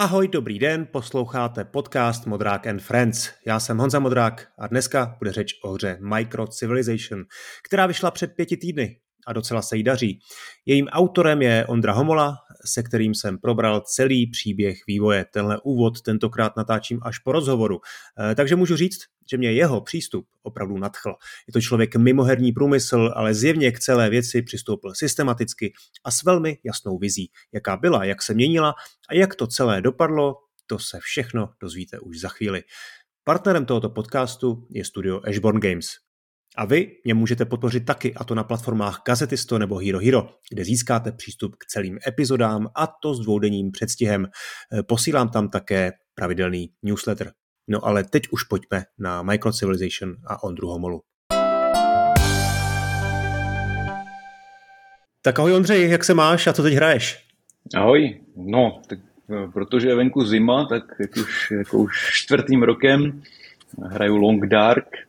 [0.00, 3.30] Ahoj, dobrý den, posloucháte podcast Modrák and Friends.
[3.46, 7.24] Já jsem Honza Modrák a dneska bude řeč o hře Micro Civilization,
[7.64, 10.18] která vyšla před pěti týdny a docela se jí daří.
[10.66, 12.34] Jejím autorem je Ondra Homola,
[12.72, 15.24] se kterým jsem probral celý příběh vývoje.
[15.32, 17.80] Tenhle úvod tentokrát natáčím až po rozhovoru.
[18.30, 18.98] Eh, takže můžu říct,
[19.30, 21.14] že mě jeho přístup opravdu nadchl.
[21.46, 25.72] Je to člověk mimoherní průmysl, ale zjevně k celé věci přistoupil systematicky
[26.04, 28.74] a s velmi jasnou vizí, jaká byla, jak se měnila
[29.08, 32.62] a jak to celé dopadlo, to se všechno dozvíte už za chvíli.
[33.24, 36.07] Partnerem tohoto podcastu je studio Ashborn Games.
[36.58, 40.64] A vy mě můžete podpořit taky, a to na platformách Gazetisto nebo Hero Hero, kde
[40.64, 44.26] získáte přístup k celým epizodám a to s dvoudenním předstihem.
[44.88, 47.32] Posílám tam také pravidelný newsletter.
[47.68, 51.00] No ale teď už pojďme na Micro Civilization a Ondru Homolu.
[55.22, 57.26] Tak ahoj Ondřej, jak se máš a co teď hraješ?
[57.76, 58.98] Ahoj, no, tak
[59.30, 63.22] eh, protože je venku zima, tak jak už, jako už čtvrtým rokem
[63.82, 65.07] hraju Long Dark,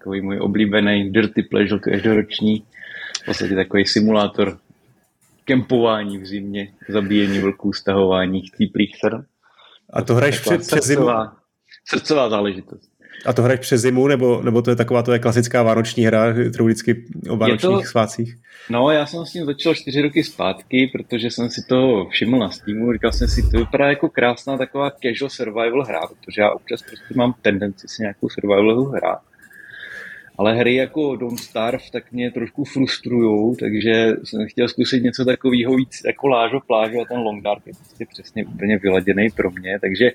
[0.00, 2.64] takový můj oblíbený dirty pleasure každoroční,
[3.22, 4.58] v podstatě takový simulátor
[5.44, 9.24] kempování v zimě, zabíjení vlků, stahování chcíplých sr.
[9.92, 11.06] A to hraješ před, před zimu?
[11.84, 12.90] Srdcová záležitost.
[13.26, 16.32] A to hraješ přes zimu, nebo, nebo to je taková to je klasická vánoční hra,
[16.50, 18.36] kterou vždycky o vánočních to, svácích?
[18.70, 22.50] No, já jsem s tím začal čtyři roky zpátky, protože jsem si to všiml na
[22.50, 26.82] Steamu, říkal jsem si, to vypadá jako krásná taková casual survival hra, protože já občas
[26.82, 29.29] prostě mám tendenci si nějakou survival hru hrát
[30.40, 35.76] ale hry jako Don't Starve tak mě trošku frustrujou, takže jsem chtěl zkusit něco takového
[35.76, 39.78] víc jako Lážo plážo a ten Long Dark je prostě přesně úplně vyladěný pro mě,
[39.80, 40.10] takže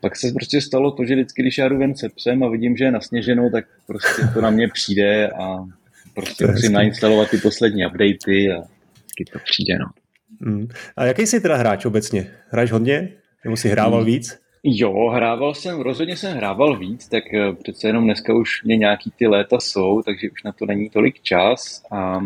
[0.00, 2.76] pak se prostě stalo to, že vždycky, když já jdu ven se psem a vidím,
[2.76, 5.64] že je nasněženo, tak prostě to na mě přijde a
[6.14, 9.86] prostě musím nainstalovat ty poslední updaty a vždycky to přijde, no.
[10.46, 10.68] Hmm.
[10.96, 12.30] A jaký jsi teda hráč obecně?
[12.48, 13.08] Hraješ hodně?
[13.44, 14.06] Nebo jsi hrával hmm.
[14.06, 14.41] víc?
[14.64, 19.10] Jo, hrával jsem, rozhodně jsem hrával víc, tak eh, přece jenom dneska už mě nějaký
[19.16, 22.20] ty léta jsou, takže už na to není tolik čas a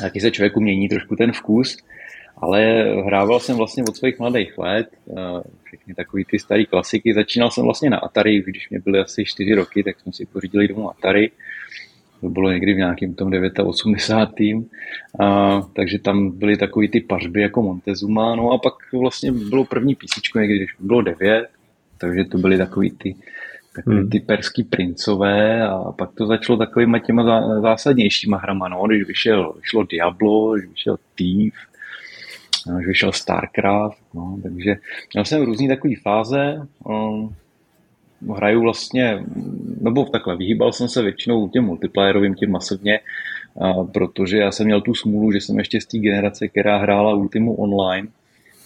[0.00, 1.76] taky se člověku mění trošku ten vkus,
[2.36, 5.14] ale hrával jsem vlastně od svých mladých let, eh,
[5.62, 7.14] všechny takové ty staré klasiky.
[7.14, 10.68] Začínal jsem vlastně na Atari, když mě byly asi 4 roky, tak jsme si pořídili
[10.68, 11.30] domů Atari
[12.20, 13.32] to bylo někdy v nějakém tom
[13.64, 14.64] 89.
[15.20, 19.94] A, takže tam byly takové ty pařby jako Montezuma, no a pak vlastně bylo první
[19.94, 21.48] písíčko někdy, když bylo 9,
[21.98, 23.16] takže to byly takový ty,
[23.74, 24.10] takový hmm.
[24.10, 29.84] ty perský princové a pak to začalo takovýma těma zásadnějšíma hrama, no, když vyšel, vyšlo
[29.84, 31.54] Diablo, když vyšel Thief,
[32.66, 34.76] no, když vyšel Starcraft, no, takže
[35.14, 37.34] měl jsem různý takové fáze, um,
[38.34, 39.24] hraju vlastně,
[39.80, 43.00] nebo takhle, vyhýbal jsem se většinou těm multiplayerovým, tím masivně,
[43.92, 47.54] protože já jsem měl tu smůlu, že jsem ještě z té generace, která hrála Ultimu
[47.54, 48.08] online,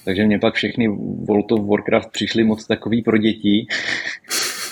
[0.05, 0.89] takže mě pak všechny
[1.29, 3.67] World of Warcraft přišly moc takový pro děti,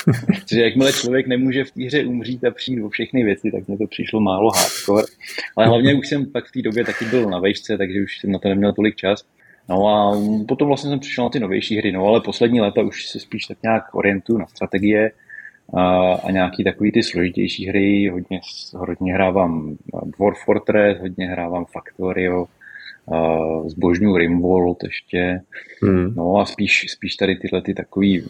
[0.27, 3.77] protože jakmile člověk nemůže v té hře umřít a přijít o všechny věci, tak mě
[3.77, 5.03] to přišlo málo hardcore.
[5.55, 8.31] Ale hlavně už jsem pak v té době taky byl na vejšce, takže už jsem
[8.31, 9.25] na to neměl tolik čas.
[9.71, 13.07] No a potom vlastně jsem přišel na ty novější hry, no ale poslední léta už
[13.07, 15.11] se spíš tak nějak orientuju na strategie
[15.73, 18.41] a, a nějaký takový ty složitější hry, hodně,
[18.75, 19.77] hodně hrávám
[20.17, 22.45] Dwarf Fortress, hodně hrávám Factorio,
[23.65, 25.41] zbožňuji Rimworld ještě,
[25.83, 26.13] hmm.
[26.15, 28.23] no a spíš, spíš tady tyhle ty takový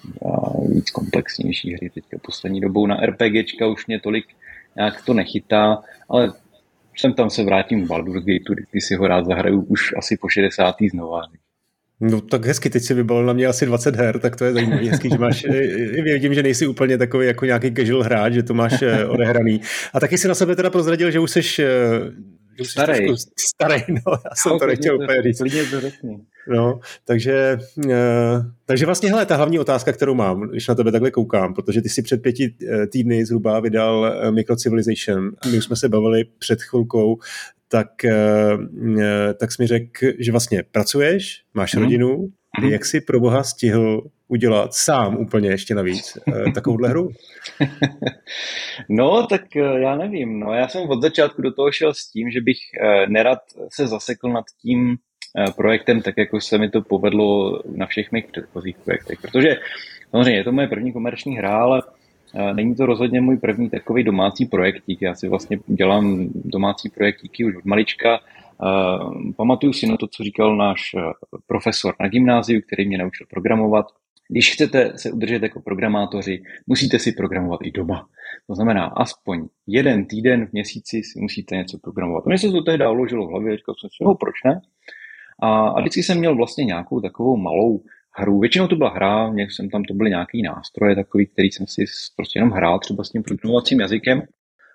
[0.70, 1.90] víc komplexnější hry.
[1.90, 4.26] Teďka poslední dobou na RPGčka už mě tolik
[4.76, 6.34] nějak to nechytá, ale
[6.98, 10.30] sem tam se vrátím v Baldur's Gate, kdy si ho rád zahraju už asi po
[10.30, 10.76] 60.
[10.92, 11.22] znova.
[12.02, 14.82] No tak hezky, teď si vybavil na mě asi 20 her, tak to je zajímavé,
[14.84, 15.46] hezky, že máš,
[16.04, 19.62] vidím, že nejsi úplně takový jako nějaký casual hráč, že to máš eh, odehraný.
[19.94, 21.64] A taky si na sebe teda prozradil, že už jsi
[22.60, 23.08] eh, Starý.
[23.40, 25.42] Starý, no, já jsem no, to nechtěl úplně říct.
[26.48, 27.92] No, takže, uh,
[28.66, 31.90] takže vlastně, hele, ta hlavní otázka, kterou mám, když na tebe takhle koukám, protože ty
[31.90, 36.24] si před pěti eh, týdny zhruba vydal uh, Micro Civilization, my už jsme se bavili
[36.38, 37.20] před chvilkou,
[37.68, 37.88] tak,
[39.38, 41.82] tak jsi mi řekl, že vlastně pracuješ, máš mm.
[41.82, 42.30] rodinu,
[42.62, 42.70] mm.
[42.70, 46.18] jak jsi pro boha stihl udělat sám úplně ještě navíc
[46.56, 47.10] takovouhle hru?
[48.90, 50.40] No, tak já nevím.
[50.40, 52.58] No, já jsem od začátku do toho šel s tím, že bych
[53.08, 53.40] nerad
[53.74, 54.98] se zasekl nad tím
[55.56, 59.22] projektem, tak jako se mi to povedlo na všech mých předchozích projektech.
[59.22, 59.56] Protože
[60.12, 61.82] samozřejmě je to moje první komerční hra, ale
[62.54, 65.02] Není to rozhodně můj první takový domácí projektík.
[65.02, 68.20] Já si vlastně dělám domácí projektíky už od malička.
[69.38, 70.82] Pamatuju si na to, co říkal náš
[71.48, 73.86] profesor na gymnáziu, který mě naučil programovat.
[74.32, 78.08] Když chcete se udržet jako programátoři, musíte si programovat i doma.
[78.48, 82.26] To znamená, aspoň jeden týden v měsíci si musíte něco programovat.
[82.26, 84.62] Mně se to tehdy uložilo v hlavě, říkal jsem si, no proč ne?
[85.40, 88.40] A, a vždycky jsem měl vlastně nějakou takovou malou hru.
[88.40, 91.86] Většinou to byla hra, jsem tam to byly nějaký nástroje takový, který jsem si
[92.16, 94.22] prostě jenom hrál třeba s tím programovacím jazykem.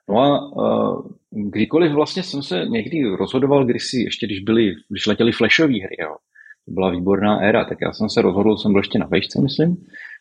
[0.08, 5.06] No a uh, kdykoliv vlastně jsem se někdy rozhodoval, když si, ještě když byly, když
[5.06, 6.16] letěly flashové hry, jo,
[6.66, 9.76] to byla výborná éra, tak já jsem se rozhodl, jsem byl ještě na vejšce, myslím,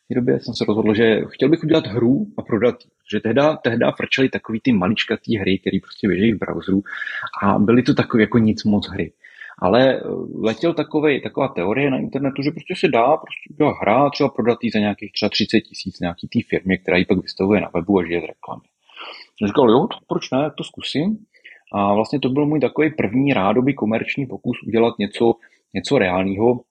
[0.06, 2.75] v té době jsem se rozhodl, že chtěl bych udělat hru a prodat
[3.12, 6.83] že tehda, tehda frčeli takový ty maličkatý hry, které prostě běží v browseru
[7.44, 9.12] a byly to takové jako nic moc hry.
[9.59, 10.01] Ale
[10.42, 14.57] letěl takovej, taková teorie na internetu, že prostě se dá prostě udělat hra, třeba prodat
[14.74, 18.06] za nějakých třeba 30 tisíc nějaký té firmě, která ji pak vystavuje na webu a
[18.06, 18.62] žije z reklamy.
[19.38, 21.18] Jsem říkal, jo, tak proč ne, to zkusím.
[21.74, 25.33] A vlastně to byl můj takový první rádoby komerční pokus udělat něco,
[25.75, 26.62] něco reálného,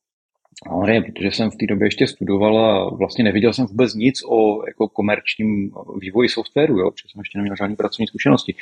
[0.87, 4.67] ne, protože jsem v té době ještě studoval a vlastně neviděl jsem vůbec nic o
[4.67, 5.71] jako komerčním
[6.01, 8.55] vývoji softwaru, jo, protože jsem ještě neměl žádný pracovní zkušenosti.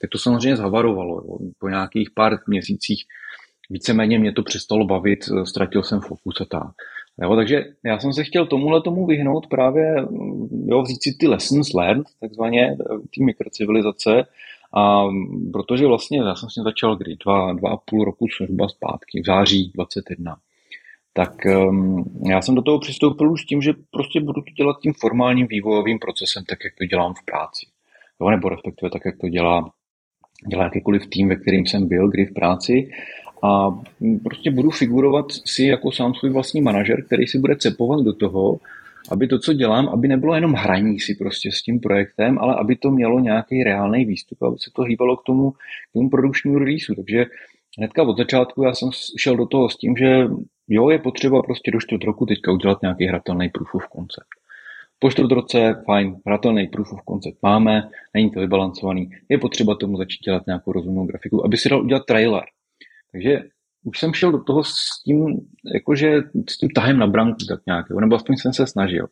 [0.00, 1.14] Tak to samozřejmě zhavarovalo.
[1.14, 1.38] Jo.
[1.58, 3.04] Po nějakých pár měsících
[3.70, 6.72] víceméně mě to přestalo bavit, ztratil jsem fokus a tak.
[7.22, 9.94] Jo, takže já jsem se chtěl tomuhle tomu vyhnout právě,
[10.66, 12.76] jo, vzít si ty lessons learned, takzvaně,
[13.14, 14.24] ty mikrocivilizace,
[14.74, 15.04] a
[15.52, 19.20] protože vlastně já jsem s tím začal kdy, dva, dva a půl roku zhruba zpátky,
[19.20, 20.36] v září 21
[21.18, 21.34] tak
[21.68, 25.46] um, já jsem do toho přistoupil už tím, že prostě budu to dělat tím formálním
[25.46, 27.66] vývojovým procesem, tak jak to dělám v práci.
[28.20, 29.70] Jo, nebo respektive tak, jak to dělá,
[30.46, 32.90] dělá jakýkoliv tým, ve kterým jsem byl, kdy v práci.
[33.42, 33.80] A
[34.24, 38.58] prostě budu figurovat si jako sám svůj vlastní manažer, který si bude cepovat do toho,
[39.10, 42.76] aby to, co dělám, aby nebylo jenom hraní si prostě s tím projektem, ale aby
[42.76, 46.94] to mělo nějaký reálný výstup, aby se to hýbalo k tomu, k tomu produkčnímu releaseu.
[46.94, 47.26] Takže
[47.78, 50.26] hnedka od začátku já jsem šel do toho s tím, že
[50.68, 54.28] jo, je potřeba prostě do čtvrt roku teďka udělat nějaký hratelný proof of concept.
[54.98, 59.96] Po čtvrt roce, fajn, hratelný proof of concept máme, není to vybalancovaný, je potřeba tomu
[59.96, 62.44] začít dělat nějakou rozumnou grafiku, aby si dal udělat trailer.
[63.12, 63.42] Takže
[63.88, 65.40] už jsem šel do toho s tím,
[65.74, 69.06] jakože s tím tahem na branku tak nějak, nebo aspoň jsem se snažil.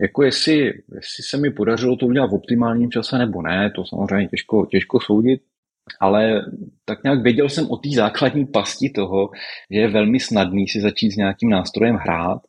[0.00, 0.64] Jako jestli,
[0.94, 5.00] jestli se mi podařilo to udělat v optimálním čase nebo ne, to samozřejmě těžko, těžko
[5.00, 5.40] soudit,
[6.00, 6.44] ale
[6.84, 9.30] tak nějak věděl jsem o té základní pasti toho,
[9.70, 12.40] že je velmi snadný si začít s nějakým nástrojem hrát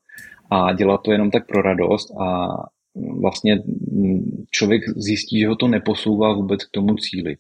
[0.52, 2.48] a dělat to jenom tak pro radost a
[3.22, 3.64] vlastně
[4.52, 7.38] člověk zjistí, že ho to neposouvá vůbec k tomu cíli.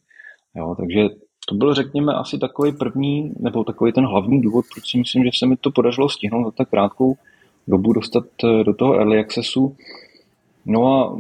[0.56, 1.02] Jo, takže
[1.50, 5.30] to byl, řekněme, asi takový první, nebo takový ten hlavní důvod, proč si myslím, že
[5.34, 7.16] se mi to podařilo stihnout za tak krátkou
[7.68, 9.76] dobu dostat eh, do toho early accessu.
[10.66, 11.20] No a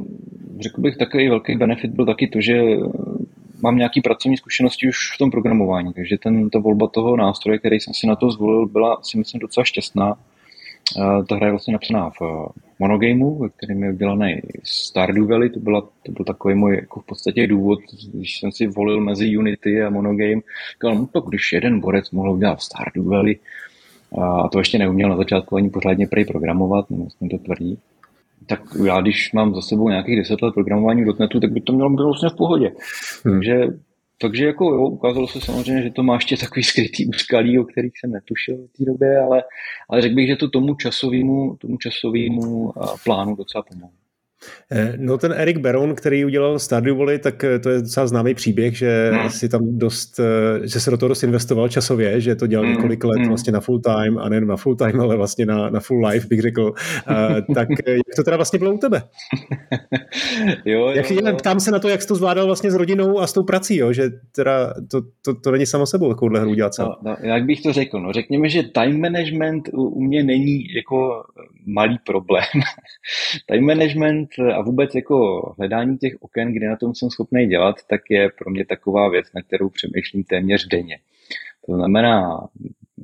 [0.60, 2.64] řekl bych, takový velký benefit byl taky to, že
[3.62, 7.80] mám nějaký pracovní zkušenosti už v tom programování, takže ten, ta volba toho nástroje, který
[7.80, 10.18] jsem si na to zvolil, byla si myslím docela šťastná.
[11.30, 15.60] Ta hra je vlastně napsaná v eh, monogameu, ve kterém je udělaný Stardew Valley, to,
[15.60, 17.80] byla, to byl takový můj jako v podstatě důvod,
[18.14, 20.42] když jsem si volil mezi Unity a monogame,
[20.74, 23.40] říkal, no to když jeden borec mohl udělat Stardew Valley,
[24.22, 27.80] a to ještě neuměl na začátku ani pořádně prej programovat, nebo jsem to tvrdí,
[28.46, 31.74] tak já když mám za sebou nějakých deset let programování v .NETu, tak by to
[31.74, 32.72] mělo být vlastně v pohodě.
[33.26, 33.36] Hmm.
[33.36, 33.68] Takže,
[34.22, 37.94] takže jako jo, ukázalo se samozřejmě, že to má ještě takový skrytý úskalí, o kterých
[38.00, 39.44] jsem netušil v té době, ale,
[39.90, 42.74] ale řekl bych, že to tomu časovému, tomu časovému
[43.04, 44.07] plánu docela pomohlo.
[44.72, 48.34] Eh, no ten Erik Baron, který udělal Stardew Valley, tak eh, to je docela známý
[48.34, 49.30] příběh, že hmm.
[49.30, 52.76] si tam dost, eh, že se do toho dost investoval časově, že to dělal hmm.
[52.76, 53.28] několik let hmm.
[53.28, 56.28] vlastně na full time a nejen na full time, ale vlastně na, na full life,
[56.28, 56.64] bych řekl.
[56.64, 59.02] Uh, tak jak to teda vlastně bylo u tebe?
[60.66, 61.36] jo, jo, jak, jo.
[61.38, 63.76] Ptám se na to, jak jsi to zvládal vlastně s rodinou a s tou prací,
[63.76, 63.94] jo?
[63.94, 67.62] že teda to, to, to není samo sebou takovouhle hru dělat no, no, jak bych
[67.62, 68.00] to řekl?
[68.00, 71.24] No, řekněme, že time management u, u mě není jako
[71.68, 72.44] malý problém.
[73.48, 75.16] time management a vůbec jako
[75.58, 79.26] hledání těch oken, kde na tom jsem schopný dělat, tak je pro mě taková věc,
[79.36, 81.00] na kterou přemýšlím téměř denně.
[81.66, 82.48] To znamená,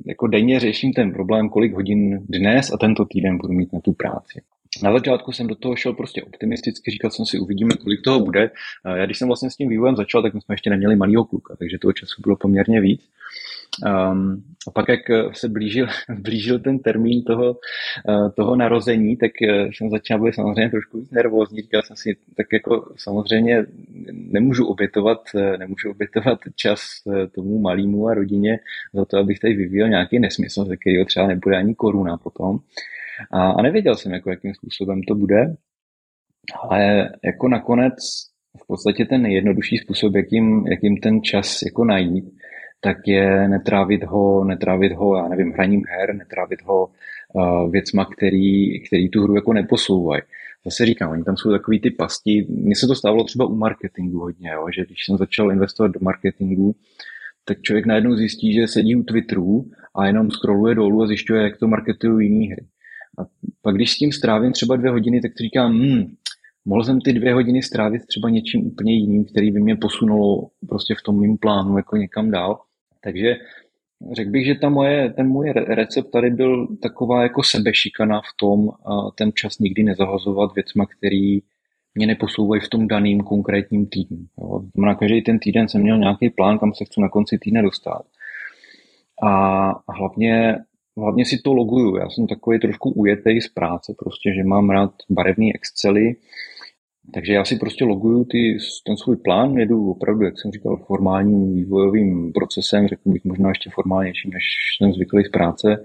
[0.06, 3.92] jako denně řeším ten problém, kolik hodin dnes a tento týden budu mít na tu
[3.92, 4.40] práci.
[4.82, 8.50] Na začátku jsem do toho šel prostě optimisticky, říkal jsem si, uvidíme, kolik toho bude.
[8.96, 11.78] Já když jsem vlastně s tím vývojem začal, tak jsme ještě neměli malého kluka, takže
[11.78, 13.08] toho času bylo poměrně víc.
[13.86, 15.00] Um, a pak, jak
[15.32, 15.86] se blížil,
[16.18, 17.50] blížil ten termín toho,
[18.08, 21.60] uh, toho narození, tak uh, jsem začal být samozřejmě trošku nervózní.
[21.60, 23.66] Říkal jsem si, tak jako samozřejmě
[24.12, 25.20] nemůžu obětovat,
[25.58, 26.80] nemůžu obětovat čas
[27.34, 28.58] tomu malému a rodině
[28.92, 32.58] za to, abych tady vyvíjel nějaký nesmysl, ze kterého třeba nebude ani koruna potom.
[33.30, 35.54] A, a nevěděl jsem, jako, jakým způsobem to bude.
[36.62, 37.94] Ale jako nakonec
[38.62, 42.24] v podstatě ten nejjednodušší způsob, jakým, jakým ten čas jako najít,
[42.84, 48.80] tak je netrávit ho, netrávit ho, já nevím, hraním her, netrávit ho uh, věcma, který,
[48.86, 50.22] který tu hru jako neposouvají.
[50.64, 52.46] Zase říkám, oni tam jsou takový ty pasti.
[52.48, 56.00] Mně se to stávalo třeba u marketingu hodně, jo, že když jsem začal investovat do
[56.02, 56.76] marketingu,
[57.44, 59.64] tak člověk najednou zjistí, že sedí u Twitteru
[59.96, 62.66] a jenom scrolluje dolů a zjišťuje, jak to marketují jiné hry.
[63.18, 63.22] A
[63.62, 66.04] pak když s tím strávím třeba dvě hodiny, tak říkám, hmm,
[66.64, 70.94] mohl jsem ty dvě hodiny strávit třeba něčím úplně jiným, který by mě posunulo prostě
[70.94, 72.60] v tom mým plánu jako někam dál.
[73.04, 73.36] Takže
[74.12, 78.68] řekl bych, že ta moje, ten můj recept tady byl taková jako sebešikana v tom
[79.14, 81.38] ten čas nikdy nezahazovat věcma, který
[81.94, 84.18] mě neposouvají v tom daným konkrétním týdnu.
[84.74, 88.02] Znamená, každý ten týden jsem měl nějaký plán, kam se chci na konci týdne dostat.
[89.22, 90.56] A hlavně,
[90.96, 91.96] hlavně si to loguju.
[91.96, 96.16] Já jsem takový trošku ujetý z práce, prostě, že mám rád barevný Excely,
[97.12, 101.54] takže já si prostě loguju ty, ten svůj plán, jedu opravdu, jak jsem říkal, formálním
[101.54, 104.44] vývojovým procesem, řekl bych možná ještě formálnějším, než
[104.78, 105.84] jsem zvyklý z práce,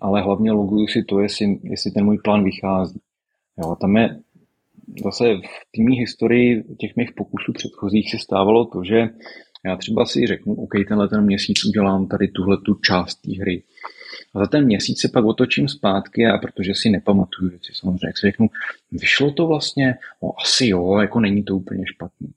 [0.00, 3.00] ale hlavně loguju si to, jestli, jestli ten můj plán vychází.
[3.58, 4.18] Jo, tam je
[5.04, 9.08] zase v té historii těch mých pokusů předchozích se stávalo to, že
[9.66, 13.62] já třeba si řeknu, OK, tenhle ten měsíc udělám tady tuhle tu část té hry.
[14.34, 18.18] A za ten měsíc se pak otočím zpátky a protože si nepamatuju věci, samozřejmě, jak
[18.18, 18.50] si řeknu,
[18.92, 22.32] vyšlo to vlastně, no asi jo, jako není to úplně špatný.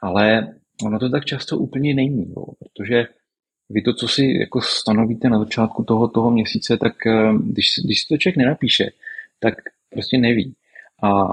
[0.00, 3.06] Ale ono to tak často úplně není, jo, protože
[3.70, 8.00] vy to, co si jako stanovíte na začátku toho, toho měsíce, tak eh, když, když
[8.00, 8.90] si to člověk nenapíše,
[9.38, 9.54] tak
[9.90, 10.54] prostě neví.
[11.02, 11.26] A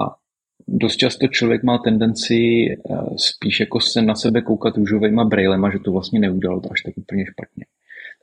[0.68, 5.78] dost často člověk má tendenci eh, spíš jako se na sebe koukat růžovýma brejlema, že
[5.78, 7.64] to vlastně neudělal to až tak úplně špatně.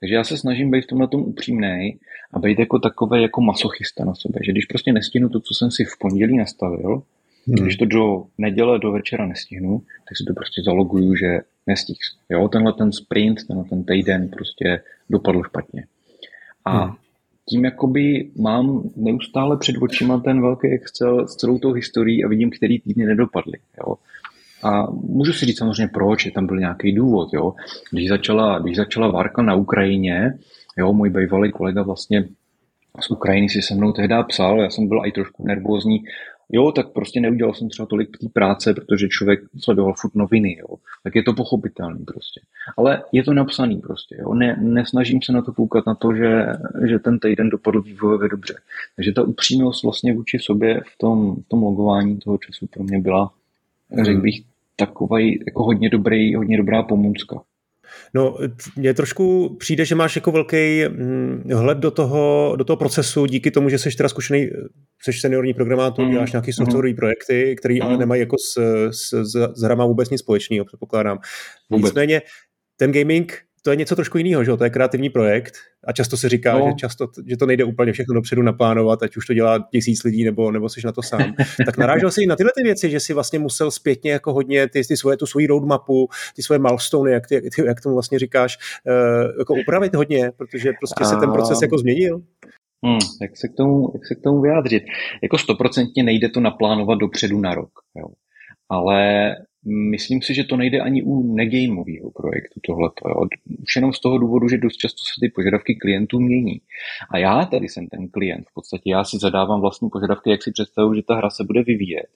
[0.01, 2.00] Takže já se snažím být v tomhle tom upřímný
[2.34, 5.72] a být jako takový jako masochista na sebe, že když prostě nestihnu to, co jsem
[5.72, 7.03] si v pondělí nastavil,
[7.48, 7.55] hmm.
[7.55, 11.98] když to do neděle, do večera nestihnu, tak si to prostě zaloguju, že nestih.
[12.29, 15.86] Jo, tenhle ten sprint, tenhle ten týden prostě dopadl špatně.
[16.65, 16.96] A hmm.
[17.50, 22.50] tím jakoby mám neustále před očima ten velký Excel s celou tou historií a vidím,
[22.50, 23.58] který týdny nedopadly.
[23.77, 23.96] Jo.
[24.63, 27.34] A můžu si říct samozřejmě proč, je tam byl nějaký důvod.
[27.34, 27.53] Jo.
[27.91, 30.34] Když, začala, když začala válka na Ukrajině,
[30.77, 32.27] jo, můj bývalý kolega vlastně
[33.00, 36.03] z Ukrajiny si se mnou tehdy psal, já jsem byl i trošku nervózní,
[36.51, 40.75] jo, tak prostě neudělal jsem třeba tolik té práce, protože člověk sledoval furt noviny, jo.
[41.03, 42.41] Tak je to pochopitelný prostě.
[42.77, 44.34] Ale je to napsaný prostě, jo.
[44.34, 46.46] Ne, nesnažím se na to koukat na to, že,
[46.88, 48.56] že ten týden dopadl vývojově dobře.
[48.96, 53.00] Takže ta upřímnost vlastně vůči sobě v tom, v tom logování toho času pro mě
[53.00, 53.32] byla,
[53.91, 54.06] hmm.
[54.06, 54.41] řekl bych,
[54.85, 57.41] takový jako hodně, dobrý, hodně dobrá pomůcka.
[58.13, 58.38] No,
[58.75, 63.51] mně trošku přijde, že máš jako velký hm, hled do toho, do toho procesu díky
[63.51, 64.50] tomu, že jsi teda zkušený,
[65.03, 66.11] jsi seniorní programátor, mm.
[66.11, 66.95] děláš nějaký softwarový mm.
[66.95, 67.81] projekty, které mm.
[67.81, 68.53] ale nemají jako s,
[68.91, 71.19] s, s, s hrama vůbec nic společného, předpokládám.
[71.69, 71.89] Vůbec.
[71.89, 72.21] Nicméně
[72.77, 75.53] ten gaming to je něco trošku jiného, že to je kreativní projekt
[75.84, 76.68] a často se říká, no.
[76.68, 80.24] že, často, že to nejde úplně všechno dopředu naplánovat, ať už to dělá tisíc lidí
[80.24, 81.34] nebo, nebo jsi na to sám.
[81.65, 84.82] tak narážel jsi na tyhle ty věci, že si vlastně musel zpětně jako hodně ty,
[84.84, 88.58] ty svoje, tu svoji roadmapu, ty svoje milestone, jak, ty, jak, jak tomu vlastně říkáš,
[88.88, 92.22] uh, jako upravit hodně, protože prostě se ten proces jako změnil.
[92.86, 94.84] Hmm, jak, se k tomu, jak se k tomu vyjádřit?
[95.24, 97.72] Jako stoprocentně nejde to naplánovat dopředu na rok.
[97.96, 98.08] Jo.
[98.70, 103.01] Ale Myslím si, že to nejde ani u negameového projektu tohleto.
[103.63, 106.62] Už jenom z toho důvodu, že dost často se ty požadavky klientů mění.
[107.10, 108.46] A já tady jsem ten klient.
[108.50, 111.63] V podstatě já si zadávám vlastní požadavky, jak si představuji, že ta hra se bude
[111.63, 112.08] vyvíjet.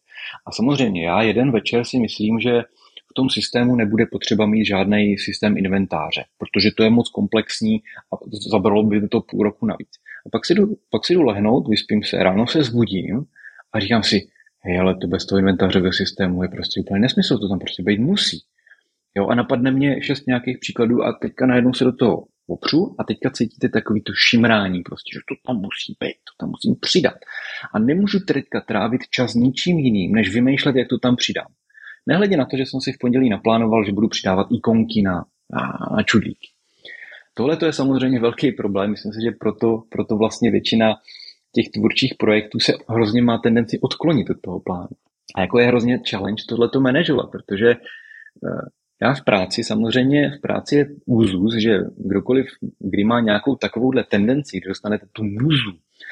[0.46, 2.62] A samozřejmě já jeden večer si myslím, že
[3.12, 7.82] v tom systému nebude potřeba mít žádný systém inventáře, protože to je moc komplexní
[8.14, 8.16] a
[8.52, 9.90] zabralo by to půl roku navíc.
[10.26, 13.26] A pak si jdu, pak si jdu lehnout, vyspím se, ráno se zbudím
[13.74, 14.28] a říkám si,
[14.66, 18.00] hej, ale to bez toho inventářového systému je prostě úplně nesmysl, to tam prostě být
[18.00, 18.40] musí.
[19.18, 23.04] Jo, a napadne mě šest nějakých příkladů a teďka najednou se do toho opřu a
[23.04, 27.16] teďka cítíte takový to šimrání prostě, že to tam musí být, to tam musím přidat.
[27.74, 31.48] A nemůžu teďka trávit čas ničím jiným, než vymýšlet, jak to tam přidám.
[32.08, 35.96] Nehledě na to, že jsem si v pondělí naplánoval, že budu přidávat ikonky na, na,
[35.96, 36.48] na čudlíky.
[37.34, 38.92] Tohle to je samozřejmě velký problém.
[38.92, 40.96] Myslím si, že proto, proto vlastně většina
[41.56, 44.96] těch tvůrčích projektů se hrozně má tendenci odklonit od toho plánu.
[45.36, 48.70] A jako je hrozně challenge tohle to manažovat, protože eh,
[49.02, 52.46] já v práci, samozřejmě v práci je úzus, že kdokoliv,
[52.80, 55.72] kdy má nějakou takovouhle tendenci, že dostanete tu muzu,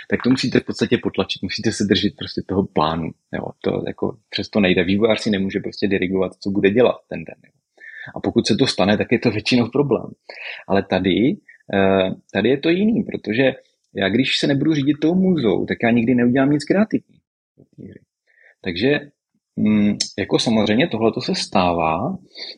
[0.09, 3.09] tak to musíte v podstatě potlačit, musíte se držet prostě toho plánu.
[3.33, 3.45] Jo.
[3.61, 4.83] To jako přesto nejde.
[4.83, 7.35] Vývojář si nemůže prostě dirigovat, co bude dělat ten den.
[7.43, 7.51] Jo.
[8.15, 10.05] A pokud se to stane, tak je to většinou problém.
[10.67, 11.37] Ale tady,
[11.73, 13.53] eh, tady je to jiný, protože
[13.95, 17.17] já když se nebudu řídit tou muzou, tak já nikdy neudělám nic kreativní.
[18.61, 18.99] Takže
[19.55, 22.17] mm, jako samozřejmě tohle to se stává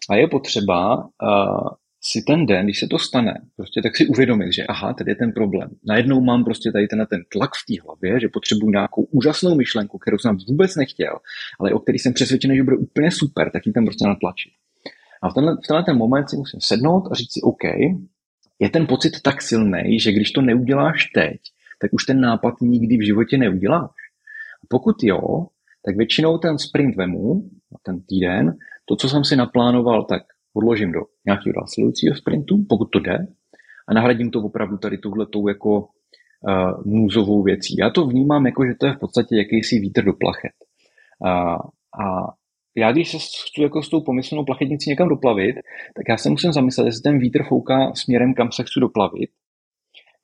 [0.10, 1.70] a je potřeba uh,
[2.12, 5.16] si ten den, když se to stane, prostě tak si uvědomit, že aha, tady je
[5.16, 5.70] ten problém.
[5.88, 9.98] Najednou mám prostě tady ten, ten tlak v té hlavě, že potřebuji nějakou úžasnou myšlenku,
[9.98, 11.18] kterou jsem vůbec nechtěl,
[11.60, 14.52] ale o který jsem přesvědčený, že bude úplně super, tak ji tam prostě natlačit.
[15.24, 17.64] A v tenhle, v tenhle ten moment si musím sednout a říct si, OK,
[18.60, 21.42] je ten pocit tak silný, že když to neuděláš teď,
[21.82, 23.92] tak už ten nápad nikdy v životě neuděláš.
[24.64, 25.48] A pokud jo,
[25.86, 27.50] tak většinou ten sprint vemu,
[27.84, 33.00] ten týden, to, co jsem si naplánoval, tak odložím do nějakého následujícího sprintu, pokud to
[33.00, 33.28] jde,
[33.88, 37.76] a nahradím to opravdu tady touhletou jako uh, můzovou věcí.
[37.80, 40.56] Já to vnímám jako, že to je v podstatě jakýsi vítr do plachet.
[41.20, 41.30] Uh,
[42.06, 42.34] a
[42.76, 45.56] já když se chci jako s tou pomyslnou plachetnicí někam doplavit,
[45.96, 49.30] tak já se musím zamyslet, jestli ten vítr fouká směrem, kam se chci doplavit,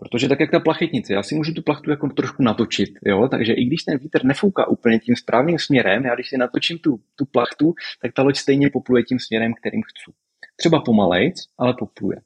[0.03, 3.27] Protože tak jak ta plachetnice, já si můžu tu plachtu jako trošku natočit, jo?
[3.27, 7.00] takže i když ten vítr nefouká úplně tím správným směrem, já když si natočím tu,
[7.15, 10.12] tu plachtu, tak ta loď stejně popluje tím směrem, kterým chci.
[10.55, 12.17] Třeba pomalejc, ale popluje.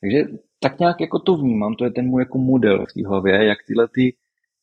[0.00, 0.24] Takže
[0.60, 3.58] tak nějak jako to vnímám, to je ten můj jako model v té hlavě, jak
[3.66, 4.14] tyhle ty,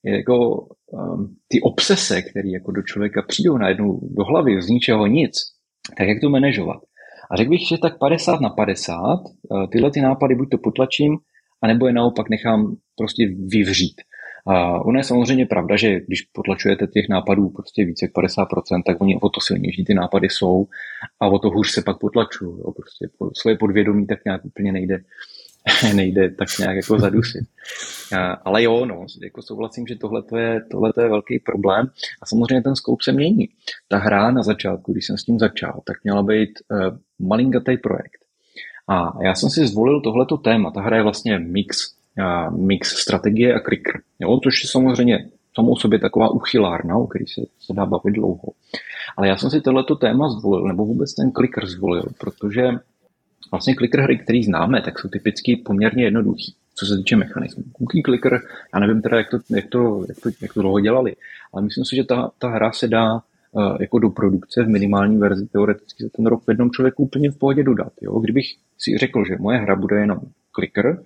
[0.06, 5.34] jako, um, ty obsese, které jako do člověka přijdou najednou do hlavy z ničeho nic,
[5.98, 6.79] tak jak to manažovat.
[7.32, 8.96] A řekl bych, že tak 50 na 50,
[9.50, 11.18] uh, tyhle ty nápady buď to potlačím,
[11.62, 14.01] anebo je naopak nechám prostě vyvřít.
[14.48, 19.01] A ono je samozřejmě pravda, že když potlačujete těch nápadů prostě více jak 50%, tak
[19.01, 20.68] oni o to silnější ty nápady jsou
[21.22, 22.58] a o to hůř se pak potlačují.
[22.62, 24.98] Prostě svoje podvědomí tak nějak úplně nejde,
[25.96, 27.48] nejde tak nějak jako zadusit.
[28.46, 30.62] Ale jo, no, jako souhlasím, že tohle je,
[31.01, 31.89] je velký problém
[32.22, 33.50] a samozřejmě ten scope se mění.
[33.88, 36.98] Ta hra na začátku, když jsem s tím začal, tak měla být uh,
[37.28, 38.20] malinkatý projekt.
[38.88, 40.72] A já jsem si zvolil tohleto téma.
[40.72, 44.01] Ta hra je vlastně mix, uh, mix strategie a clicker.
[44.20, 48.48] Jo, což je samozřejmě samou sobě taková uchylárna, o který se, se dá bavit dlouho.
[49.18, 52.72] Ale já jsem si tohleto téma zvolil, nebo vůbec ten clicker zvolil, protože
[53.51, 57.63] vlastně clicker hry, který známe, tak jsou typicky poměrně jednoduchý, co se týče mechanismů.
[57.77, 58.41] Cookie clicker,
[58.74, 61.15] já nevím teda, jak to, jak to, jak to, jak to dlouho dělali,
[61.53, 63.22] ale myslím si, že ta, ta hra se dá
[63.79, 67.38] jako do produkce v minimální verzi teoreticky za ten rok v jednom člověku úplně v
[67.38, 67.93] pohodě dodat.
[68.01, 68.19] Jo?
[68.19, 68.46] Kdybych
[68.77, 70.19] si řekl, že moje hra bude jenom
[70.56, 71.04] clicker,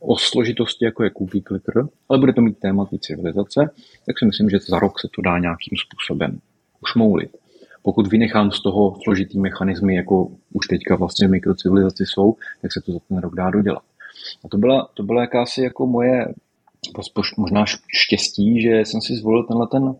[0.00, 3.70] o složitosti jako je cookie clicker, ale bude to mít téma civilizace,
[4.06, 6.38] tak si myslím, že za rok se to dá nějakým způsobem
[6.82, 7.36] ušmoulit.
[7.82, 12.80] Pokud vynechám z toho složitý mechanismy, jako už teďka vlastně v mikrocivilizaci jsou, tak se
[12.80, 13.82] to za ten rok dá dodělat.
[14.44, 16.34] A to byla, to byla jakási jako moje
[17.36, 17.64] možná
[17.94, 19.94] štěstí, že jsem si zvolil tenhle ten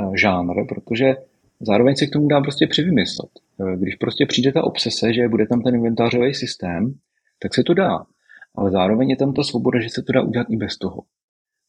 [0.00, 1.16] Eh, žánr, protože
[1.60, 3.30] zároveň se k tomu dá prostě přivymyslet.
[3.60, 6.94] Eh, když prostě přijde ta obsese, že bude tam ten inventářový systém,
[7.42, 8.06] tak se to dá.
[8.54, 11.02] Ale zároveň je tam ta svoboda, že se to dá udělat i bez toho.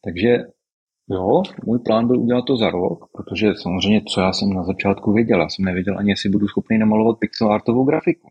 [0.04, 0.38] Takže
[1.10, 5.14] jo, můj plán byl udělat to za rok, protože samozřejmě, co já jsem na začátku
[5.14, 8.30] věděl, já jsem nevěděl ani, jestli budu schopný namalovat pixel artovou grafiku.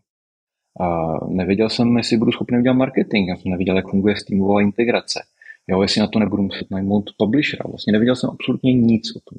[0.79, 5.23] A nevěděl jsem, jestli budu schopný udělat marketing, já jsem nevěděl, jak funguje Steamová integrace.
[5.67, 7.63] Jo, jestli na to nebudu muset najmout publishera.
[7.67, 9.37] Vlastně nevěděl jsem absolutně nic o tom.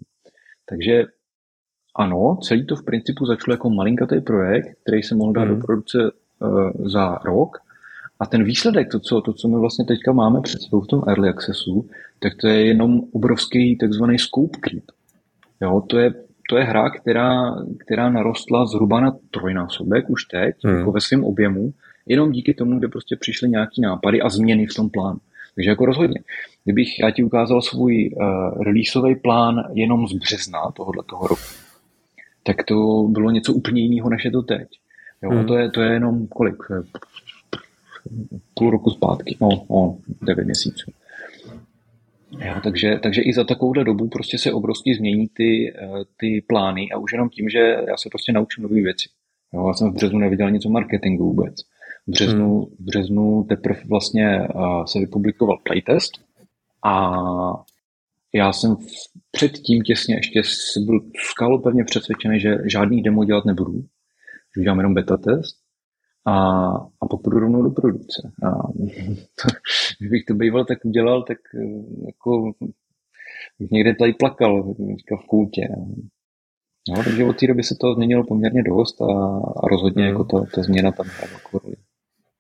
[0.69, 1.05] Takže
[1.97, 5.55] ano, celý to v principu začalo jako malinkatý projekt, který se mohl dát mm.
[5.55, 7.57] do produkce uh, za rok.
[8.21, 11.03] A ten výsledek, to co, to, co my vlastně teďka máme před sebou v tom
[11.07, 14.85] Early Accessu, tak to je jenom obrovský takzvaný scope creep.
[15.61, 16.15] Jo, to je,
[16.51, 20.77] to je hra, která, která narostla zhruba na trojnásobek už teď, mm.
[20.77, 21.73] jako ve svém objemu,
[22.07, 25.19] jenom díky tomu, kde prostě přišly nějaký nápady a změny v tom plánu.
[25.55, 26.21] Takže jako rozhodně.
[26.65, 31.43] Kdybych já ti ukázal svůj uh, releaseový plán jenom z března tohohle toho roku,
[32.43, 34.69] tak to bylo něco úplně jiného, než je to teď.
[35.23, 35.47] Jo, hmm.
[35.47, 36.57] to, je, to je jenom kolik?
[38.55, 40.91] Půl roku zpátky, no, no devět měsíců.
[42.39, 46.91] Jo, takže, takže i za takovouhle dobu prostě se obrovsky změní ty, eh, ty plány
[46.95, 49.09] a už jenom tím, že já se prostě naučím nové věci.
[49.55, 51.55] Jo, já jsem v březnu neviděl něco marketingu vůbec.
[52.07, 52.77] V březnu, hmm.
[52.79, 56.13] v březnu teprve vlastně uh, se vypublikoval playtest
[56.85, 57.13] a
[58.35, 58.77] já jsem
[59.31, 60.43] předtím těsně ještě
[60.85, 63.73] byl skalopevně přesvědčený, že žádný demo dělat nebudu,
[64.57, 65.64] že udělám jenom beta test
[66.27, 66.35] a,
[67.01, 68.33] a pak půjdu rovnou do produkce.
[68.43, 68.51] A
[69.43, 69.49] to,
[70.01, 72.53] kdybych to býval tak udělal, tak eh, jako
[73.59, 74.75] bych někde tady plakal
[75.23, 75.69] v koutě.
[76.89, 79.07] No, takže od té doby se to změnilo poměrně dost a,
[79.57, 80.09] a rozhodně mm.
[80.09, 81.77] jako ta, ta změna tam hrála roli.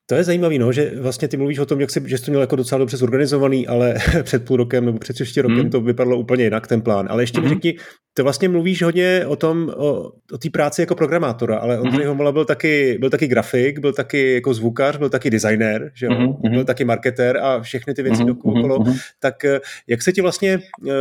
[0.06, 2.30] To je zajímavé, no, že vlastně ty mluvíš o tom, jak jsi, že jsi to
[2.30, 5.70] měl jako docela dobře zorganizovaný, ale před půl rokem nebo před ještě rokem hmm.
[5.70, 7.06] to vypadalo úplně jinak, ten plán.
[7.10, 7.48] Ale ještě hmm.
[7.48, 7.76] mi řekni,
[8.14, 12.08] ty vlastně mluvíš hodně o tom, o, o té práci jako programátora, ale Ondřej hmm.
[12.08, 16.12] Homola byl taky, byl taky grafik, byl taky jako zvukař, byl taky designér, že jo?
[16.14, 16.52] Hmm.
[16.52, 18.30] byl taky marketér a všechny ty věci hmm.
[18.30, 18.82] okolo.
[18.82, 18.94] Hmm.
[19.20, 20.92] Tak eh, jak se ti vlastně eh,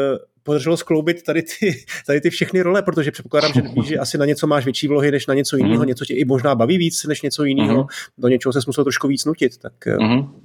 [0.43, 1.75] podařilo skloubit tady ty,
[2.07, 5.11] tady ty všechny role, protože předpokládám, že víš, že asi na něco máš větší vlohy
[5.11, 5.87] než na něco jiného, mm.
[5.87, 7.87] něco tě i možná baví víc než něco jiného, mm.
[8.17, 9.57] do něčeho se musel trošku víc nutit.
[9.57, 9.73] Tak...
[9.99, 10.43] Mm.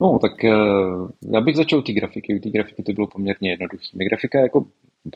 [0.00, 0.50] No, tak eh,
[1.32, 2.34] já bych začal ty grafiky.
[2.34, 3.84] U té grafiky to bylo poměrně jednoduché.
[3.94, 4.66] Mě grafika jako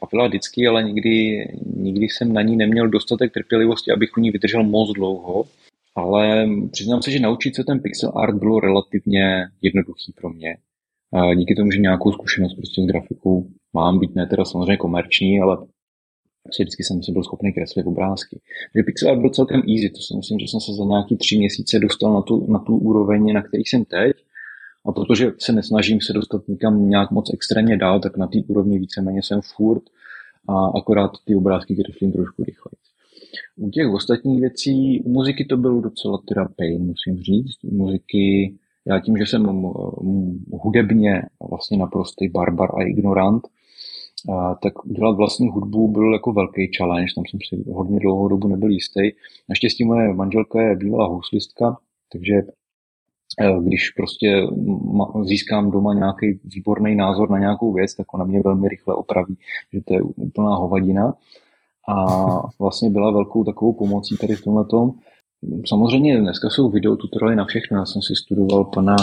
[0.01, 1.45] bavila vždycky, ale nikdy,
[1.77, 5.45] nikdy jsem na ní neměl dostatek trpělivosti, abych u ní vydržel moc dlouho.
[5.95, 10.57] Ale přiznám se, že naučit se ten pixel art bylo relativně jednoduchý pro mě.
[11.35, 15.57] Díky tomu, že nějakou zkušenost prostě s grafikou mám, být ne teda samozřejmě komerční, ale
[16.51, 18.41] vždycky jsem si byl schopný kreslit obrázky.
[18.73, 21.39] Takže pixel art byl celkem easy, to si myslím, že jsem se za nějaký tři
[21.39, 24.17] měsíce dostal na tu, na tu úroveň, na který jsem teď.
[24.85, 28.79] A protože se nesnažím se dostat nikam nějak moc extrémně dál, tak na té úrovni
[28.79, 29.83] víceméně jsem furt
[30.49, 32.77] a akorát ty obrázky kreslím trošku rychleji.
[33.57, 37.65] U těch ostatních věcí, u muziky to bylo docela teda pain, musím říct.
[37.65, 38.55] U muziky,
[38.87, 39.73] já tím, že jsem
[40.53, 43.49] hudebně vlastně naprostý barbar a ignorant,
[44.33, 48.49] a tak udělat vlastní hudbu byl jako velký challenge, tam jsem si hodně dlouhou dobu
[48.49, 49.11] nebyl jistý.
[49.49, 51.77] Naštěstí moje manželka je bývalá houslistka,
[52.13, 52.35] takže
[53.41, 54.47] eh, když prostě
[55.23, 59.37] získám doma nějaký výborný názor na nějakou věc, tak ona mě velmi rychle opraví,
[59.73, 61.15] že to je úplná hovadina.
[61.89, 62.07] A
[62.59, 64.65] vlastně byla velkou takovou pomocí tady v tomhle.
[65.67, 67.79] Samozřejmě dneska jsou videotutoriály na všechno.
[67.79, 68.97] Já jsem si studoval pana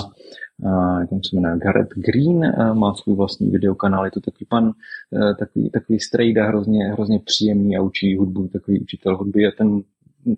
[1.01, 4.71] jak se jmenuje, Gareth Green, má svůj vlastní videokanál, je to takový pan,
[5.13, 9.81] e, takový, takový strejda, hrozně, hrozně příjemný a učí hudbu, takový učitel hudby a ten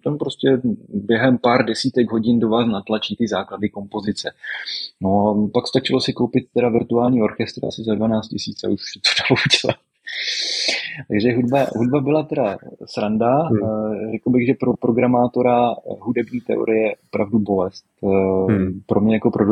[0.04, 4.32] ten prostě během pár desítek hodin do vás natlačí ty základy kompozice.
[5.02, 8.82] No a pak stačilo si koupit teda virtuální orchestr asi za 12 tisíc a už
[8.94, 9.80] to dalo udělat.
[11.08, 13.42] Takže hudba, hudba byla teda sranda.
[13.42, 13.60] Hmm.
[13.64, 17.86] Eh, řekl bych, že pro programátora hudební teorie je opravdu bolest.
[18.04, 18.82] Eh, hmm.
[18.86, 19.46] Pro mě jako pro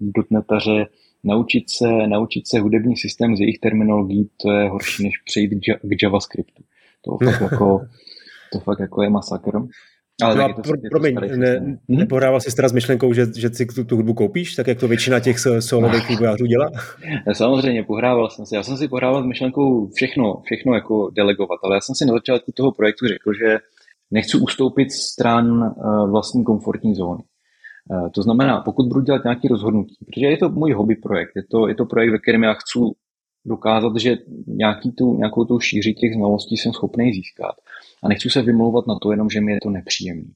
[0.00, 0.86] dotnetaře
[1.24, 5.50] naučit se, naučit se hudební systém z jejich terminologií, to je horší, než přejít
[5.82, 6.62] k JavaScriptu.
[7.04, 7.80] To fakt jako,
[8.52, 9.58] to fakt jako je masakr.
[10.22, 11.78] Ale no a pro, promiň, ne, hmm?
[11.88, 14.88] nepohrával jsi teda s myšlenkou, že, že si tu, tu hudbu koupíš, tak jak to
[14.88, 16.70] většina těch solových vývojářů dělá?
[17.32, 18.54] Samozřejmě, pohrával jsem si.
[18.54, 22.12] Já jsem si pohrával s myšlenkou všechno, všechno jako delegovat, ale já jsem si na
[22.12, 23.58] začátku toho projektu řekl, že
[24.10, 27.22] nechci ustoupit stran uh, vlastní komfortní zóny.
[27.90, 31.42] Uh, to znamená, pokud budu dělat nějaké rozhodnutí, protože je to můj hobby projekt, je
[31.50, 32.78] to, je to projekt, ve kterém já chci
[33.44, 37.54] dokázat, že nějaký tu, nějakou tu šíři těch znalostí jsem schopný získat.
[38.04, 40.32] A nechci se vymlouvat na to, jenom že mi je to nepříjemný.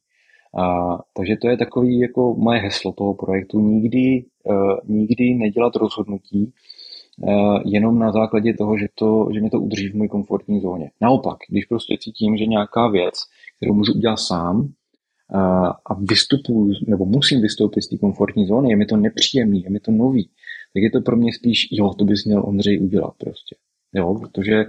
[0.59, 3.61] A, takže to je takový jako moje heslo toho projektu.
[3.61, 6.53] Nikdy, uh, nikdy nedělat rozhodnutí
[7.19, 10.91] uh, jenom na základě toho, že, to, že mě to udrží v mojí komfortní zóně.
[11.01, 13.15] Naopak, když prostě cítím, že nějaká věc,
[13.57, 14.73] kterou můžu udělat sám,
[15.91, 19.81] a vystupuji, nebo musím vystoupit z té komfortní zóny, je mi to nepříjemný, je mi
[19.81, 20.31] to nový,
[20.75, 23.57] tak je to pro mě spíš, jo, to bys měl Ondřej udělat prostě.
[23.95, 24.65] Jo, protože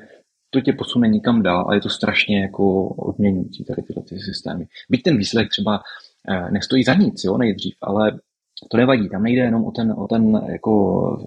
[0.50, 4.68] to tě posune někam dál a je to strašně jako odměňující tady tyhle ty systémy.
[4.90, 5.82] Byť ten výsledek třeba
[6.30, 8.20] eh, nestojí za nic, jo, nejdřív, ale
[8.68, 11.26] to nevadí, tam nejde jenom o ten, o ten jako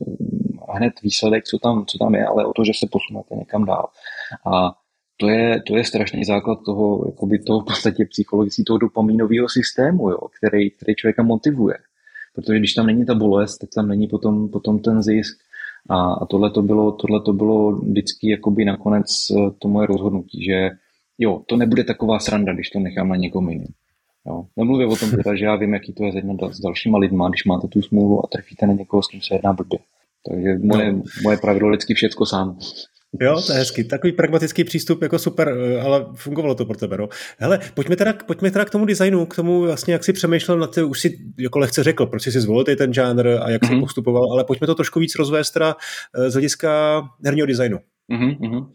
[0.75, 3.89] hned výsledek, co tam, co tam je, ale o to, že se posunete někam dál.
[4.53, 4.73] A
[5.17, 10.11] to je, to je strašný základ toho, jakoby toho v podstatě psychologický toho dopamínového systému,
[10.11, 11.75] jo, který, který člověka motivuje.
[12.35, 15.39] Protože když tam není ta bolest, tak tam není potom, potom ten zisk.
[15.91, 20.45] A, a tohle, to bylo, tohle to bylo vždycky jakoby nakonec eh, to moje rozhodnutí,
[20.45, 20.71] že
[21.19, 23.73] jo, to nebude taková sranda, když to nechám na někom jiným.
[24.27, 24.47] Jo.
[24.57, 26.13] Nemluvím o tom teda, že já vím, jaký to je
[26.51, 29.53] s dalšíma lidma, když máte tu smůlu a trefíte na někoho, s kým se jedná
[29.53, 29.79] blbě.
[30.29, 31.03] Takže moje, no.
[31.23, 32.59] moje pravidlo vždycky všecko sám.
[33.21, 33.85] Jo, to je hezký.
[33.85, 37.09] Takový pragmatický přístup, jako super, eh, ale fungovalo to pro tebe, no.
[37.39, 40.67] Hele, pojďme teda, pojďme teda k tomu designu, k tomu vlastně, jak jsi přemýšlel na
[40.67, 43.67] ty, už si jako lehce řekl, proč jsi zvolil ten žánr a jak mm-hmm.
[43.67, 43.81] jsi mhm.
[43.81, 45.77] postupoval, ale pojďme to trošku víc rozvést teda
[46.19, 47.79] eh, z hlediska herního designu.
[48.13, 48.67] Mm-hmm.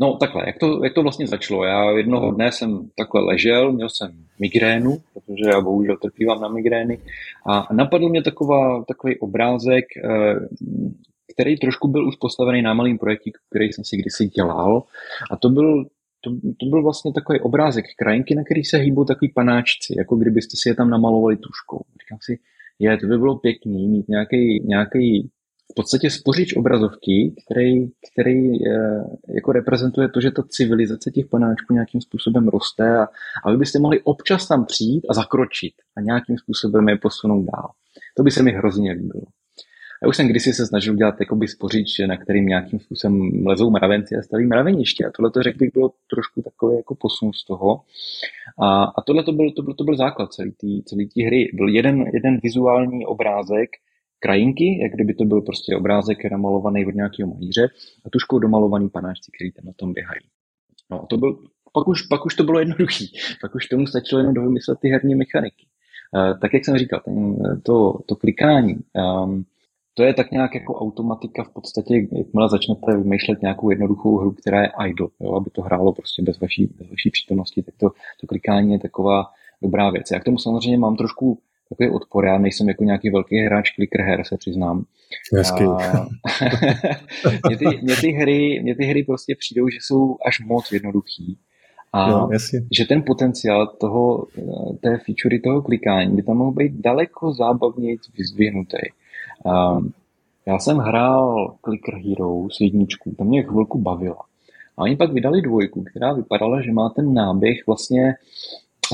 [0.00, 1.64] No takhle, jak to, jak to vlastně začalo?
[1.64, 6.98] Já jednoho dne jsem takhle ležel, měl jsem migrénu, protože já bohužel trpívám na migrény
[7.46, 10.34] a napadl mě taková, takový obrázek, eh,
[11.34, 14.82] který trošku byl už postavený na malým projektu, který jsem si kdysi dělal.
[15.30, 15.84] A to byl,
[16.20, 20.56] to, to byl vlastně takový obrázek krajinky, na který se hýbou takový panáčci, jako kdybyste
[20.56, 21.80] si je tam namalovali tuškou.
[22.00, 22.38] Říkám si,
[22.78, 25.30] je, to by bylo pěkný mít nějaký, nějaký
[25.72, 31.74] v podstatě spořič obrazovky, který, který eh, jako reprezentuje to, že ta civilizace těch panáčků
[31.74, 33.06] nějakým způsobem roste a,
[33.44, 37.70] a vy byste mohli občas tam přijít a zakročit a nějakým způsobem je posunout dál.
[38.16, 39.24] To by se mi hrozně líbilo.
[40.04, 44.16] Já už jsem kdysi se snažil dělat jakoby spořič, na kterým nějakým způsobem lezou mravenci
[44.16, 45.06] a staví mraveniště.
[45.06, 47.80] A tohle to řekl bych bylo trošku takový jako posun z toho.
[48.58, 51.50] A, a tohle to byl, to byl, to byl základ celé té hry.
[51.54, 53.70] Byl jeden, jeden vizuální obrázek,
[54.18, 57.68] krajinky, jak kdyby to byl prostě obrázek namalovaný od nějakého malíře
[58.06, 60.20] a tuškou domalovaný panáčci, který tam na tom běhají.
[60.90, 61.38] No, to byl,
[61.72, 63.04] pak, už, pak už to bylo jednoduché.
[63.40, 65.66] Pak už tomu stačilo jenom dovymyslet ty herní mechaniky.
[66.16, 68.76] Uh, tak jak jsem říkal, ten, to, to klikání,
[69.24, 69.44] um,
[69.94, 74.62] to je tak nějak jako automatika v podstatě, jakmile začnete vymýšlet nějakou jednoduchou hru, která
[74.62, 78.26] je idle, jo, aby to hrálo prostě bez vaší, bez vaší přítomnosti, tak to, to
[78.26, 79.24] klikání je taková
[79.62, 80.10] dobrá věc.
[80.10, 82.24] Já k tomu samozřejmě mám trošku takový odpor.
[82.24, 84.84] Já nejsem jako nějaký velký hráč clicker her, se přiznám.
[85.36, 85.64] Hezky.
[85.64, 86.06] A...
[87.48, 91.38] mě, ty, mě, ty hry, mě ty hry prostě přijdou, že jsou až moc jednoduchý.
[91.92, 92.28] A no,
[92.78, 94.26] že ten potenciál toho,
[94.80, 98.78] té featurey toho klikání by tam mohl být daleko zábavněji vyzdvihnutý.
[100.46, 104.22] Já jsem hrál Clicker Hero s jedničkou, tam mě chvilku bavila.
[104.76, 108.14] A oni pak vydali dvojku, která vypadala, že má ten náběh vlastně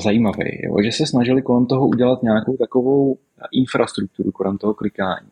[0.03, 0.77] zajímavý, jo?
[0.85, 3.17] že se snažili kolem toho udělat nějakou takovou
[3.53, 5.29] infrastrukturu kolem toho klikání.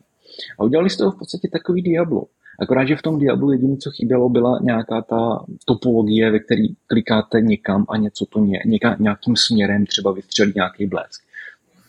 [0.59, 2.25] A udělali z toho v podstatě takový Diablo.
[2.61, 7.41] Akorát, že v tom Diablu jediné, co chybělo, byla nějaká ta topologie, ve které klikáte
[7.41, 11.23] někam a něco to ně, něka, nějakým směrem třeba vystřelí nějaký blesk.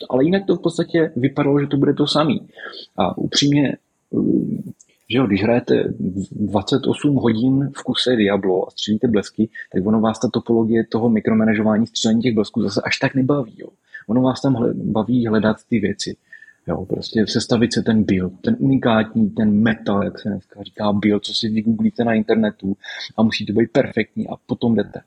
[0.09, 2.47] Ale jinak to v podstatě vypadalo, že to bude to samý.
[2.97, 3.77] A upřímně,
[5.09, 5.83] že jo, když hrajete
[6.31, 11.88] 28 hodin v kuse Diablo a střílíte blesky, tak ono vás ta topologie toho mikromanažování
[11.88, 13.53] střílení těch blesků zase až tak nebaví.
[13.57, 13.67] Jo.
[14.07, 16.15] Ono vás tam hled, baví hledat ty věci.
[16.67, 21.25] Jo, prostě sestavit se ten build, ten unikátní, ten meta, jak se dneska říká build,
[21.25, 22.77] co si vygooglíte na internetu
[23.17, 25.01] a musí to být perfektní a potom jdete.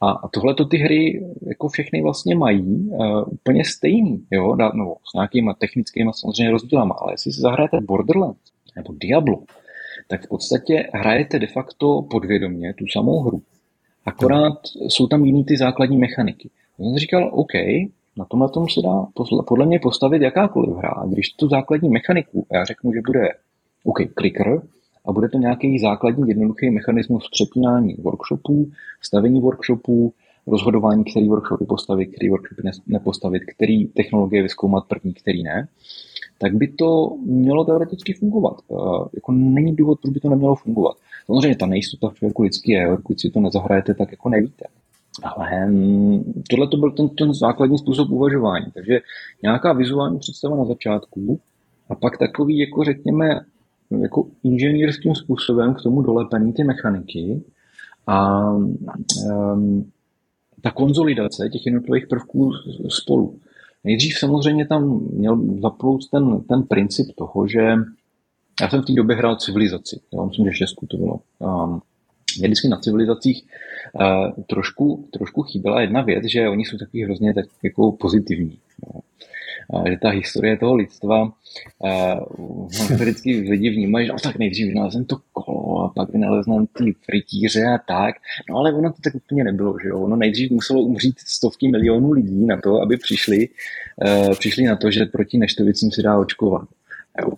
[0.00, 4.94] A, a tohle to ty hry jako všechny vlastně mají uh, úplně stejný, jo, no,
[5.10, 8.40] s nějakýma technickými samozřejmě rozdílama, ale jestli si zahrajete Borderlands
[8.76, 9.42] nebo Diablo,
[10.08, 13.42] tak v podstatě hrajete de facto podvědomě tu samou hru.
[14.06, 16.50] Akorát jsou tam jiný ty základní mechaniky.
[16.78, 17.54] Já jsem říkal, OK,
[18.16, 19.06] na tomhle tom se dá
[19.46, 20.88] podle mě postavit jakákoliv hra.
[20.88, 23.28] A když tu základní mechaniku, já řeknu, že bude
[23.84, 24.62] OK, clicker,
[25.06, 30.12] a bude to nějaký základní jednoduchý mechanismus přepínání workshopů, stavení workshopů,
[30.46, 35.68] rozhodování, který workshopy postavit, který workshopy nepostavit, který technologie vyskoumat první, který ne,
[36.38, 38.56] tak by to mělo teoreticky fungovat.
[39.14, 40.96] Jako není důvod, proč by to nemělo fungovat.
[41.26, 44.64] Samozřejmě ta nejistota v člověku vždycky je, pokud si to nezahrajete, tak jako nevíte.
[45.22, 48.66] Ale hm, tohle to byl ten, ten základní způsob uvažování.
[48.74, 49.00] Takže
[49.42, 51.40] nějaká vizuální představa na začátku
[51.88, 53.40] a pak takový, jako řekněme,
[54.00, 57.42] jako inženýrským způsobem k tomu dolepený ty mechaniky
[58.06, 59.90] a um,
[60.60, 62.50] ta konzolidace těch jednotlivých prvků
[62.88, 63.38] spolu.
[63.84, 67.60] Nejdřív samozřejmě tam měl zaplout ten, ten princip toho, že
[68.60, 70.00] já jsem v té době hrál civilizaci.
[70.12, 71.20] Já myslím, že šestku to bylo.
[72.38, 73.44] Mě vždycky na civilizacích
[73.92, 78.58] uh, trošku, trošku chyběla jedna věc, že oni jsou takový hrozně tak jako pozitivní.
[78.86, 79.00] No
[79.90, 85.16] že ta historie toho lidstva, uh, vždycky lidi vnímají, že no, tak nejdřív vynalezem to
[85.32, 88.14] kolo a pak vynalezneme ty fritíře a tak.
[88.50, 90.00] No ale ono to tak úplně nebylo, že jo.
[90.00, 93.48] Ono nejdřív muselo umřít stovky milionů lidí na to, aby přišli,
[94.04, 96.68] uh, přišli na to, že proti neštovicím se dá očkovat.
[97.20, 97.32] Jo.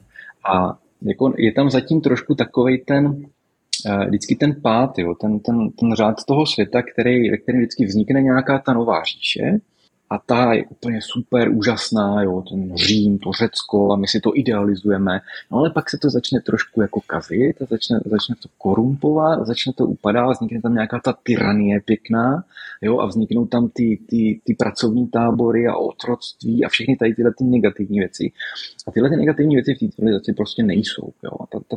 [0.50, 5.70] A jako je tam zatím trošku takový ten, uh, vždycky ten pád, jo, ten, ten,
[5.70, 9.58] ten řád toho světa, který, ve kterém vždycky vznikne nějaká ta nová říše,
[10.10, 14.36] a ta je úplně super, úžasná, jo, ten Řím, to Řecko a my si to
[14.36, 15.20] idealizujeme,
[15.52, 19.72] no ale pak se to začne trošku jako kazit a začne, začne to korumpovat, začne
[19.72, 22.44] to upadat, vznikne tam nějaká ta tyranie pěkná,
[22.82, 27.32] jo, a vzniknou tam ty, ty, ty pracovní tábory a otroctví a všechny tady tyhle
[27.38, 28.32] ty negativní věci.
[28.86, 31.30] A tyhle ty negativní věci v té civilizaci prostě nejsou, jo.
[31.40, 31.76] A ta, ta,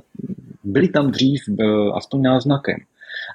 [0.64, 2.78] byly tam dřív uh, aspoň náznakem.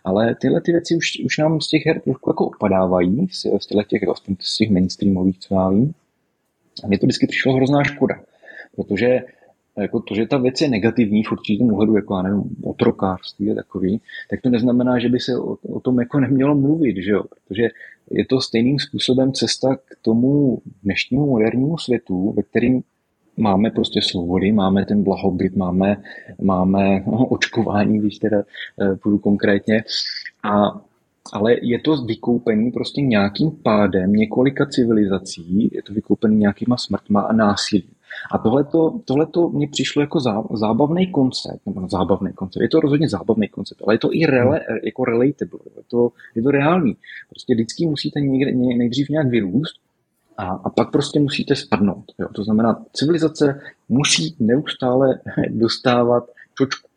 [0.05, 3.43] Ale tyhle ty věci už, už nám z těch her trošku jako opadávají, z,
[3.89, 4.03] těch,
[4.41, 5.95] z těch mainstreamových, co já vím.
[6.85, 8.15] A mně to vždycky přišlo hrozná škoda,
[8.77, 9.21] protože
[9.77, 13.55] jako to, že ta věc je negativní v určitém uhledu, jako já nevím, otrokářství a
[13.55, 14.01] takový,
[14.31, 17.23] tak to neznamená, že by se o, o tom jako nemělo mluvit, že jo?
[17.49, 17.69] Protože
[18.11, 22.83] je to stejným způsobem cesta k tomu dnešnímu modernímu světu, ve kterým
[23.37, 25.97] máme prostě svobody, máme ten blahobyt, máme,
[26.43, 28.43] máme no, očkování, když teda
[28.81, 29.85] eh, půjdu konkrétně.
[30.45, 30.81] A,
[31.33, 37.33] ale je to vykoupený prostě nějakým pádem několika civilizací, je to vykoupený nějakýma smrtma a
[37.33, 37.91] násilím.
[38.31, 43.09] A tohleto, tohleto mně přišlo jako zá, zábavný koncept, nebo zábavný koncept, je to rozhodně
[43.09, 46.97] zábavný koncept, ale je to i rele, jako relatable, je to, je to reálný.
[47.31, 49.81] Prostě vždycky musíte někde, nejdřív nějak vyrůst,
[50.37, 52.05] a, a pak prostě musíte spadnout.
[52.19, 52.29] Jo.
[52.35, 56.89] To znamená, civilizace musí neustále dostávat čočku.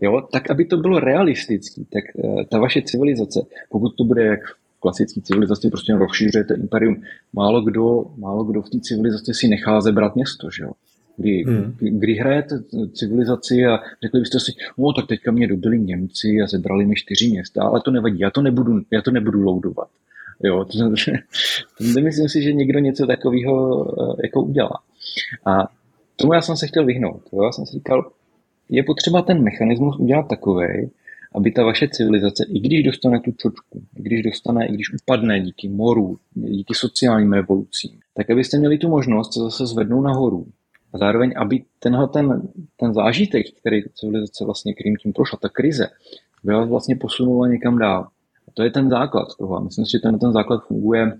[0.00, 4.40] Jo, tak aby to bylo realistický, tak uh, ta vaše civilizace, pokud to bude jak
[4.44, 9.80] v klasické civilizaci, prostě rozšířujete imperium, málo kdo, málo kdo v té civilizaci si nechá
[9.80, 10.72] zebrat město, že jo.
[11.16, 11.76] Kdy, hmm.
[11.78, 12.58] kdy hrajete
[12.92, 17.30] civilizaci a řekli byste si, no tak teďka mě dobili Němci a zebrali mi čtyři
[17.30, 19.88] města, ale to nevadí, já to nebudu, já to nebudu loadovat.
[20.44, 20.78] Jo, to,
[21.94, 24.78] nemyslím si, že někdo něco takového eh, jako udělá.
[25.46, 25.68] A
[26.16, 27.22] tomu já jsem se chtěl vyhnout.
[27.32, 27.44] Jo?
[27.44, 28.10] Já jsem si říkal,
[28.68, 30.90] je potřeba ten mechanismus udělat takový,
[31.34, 35.40] aby ta vaše civilizace, i když dostane tu čočku, i když dostane, i když upadne
[35.40, 40.46] díky moru, díky sociálním revolucím, tak abyste měli tu možnost se zase zvednout nahoru.
[40.92, 45.88] A zároveň, aby tenhle ten, ten zážitek, který civilizace vlastně, kterým tím prošla, ta krize,
[46.44, 48.08] byla vlastně posunula někam dál.
[48.48, 49.56] A to je ten základ toho.
[49.56, 51.12] A myslím si, že ten, ten základ funguje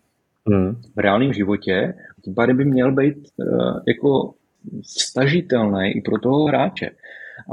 [0.48, 0.76] hmm.
[0.96, 1.94] v reálném životě.
[2.24, 4.34] Tím pádem by měl být uh, jako
[4.82, 6.90] stažitelný i pro toho hráče.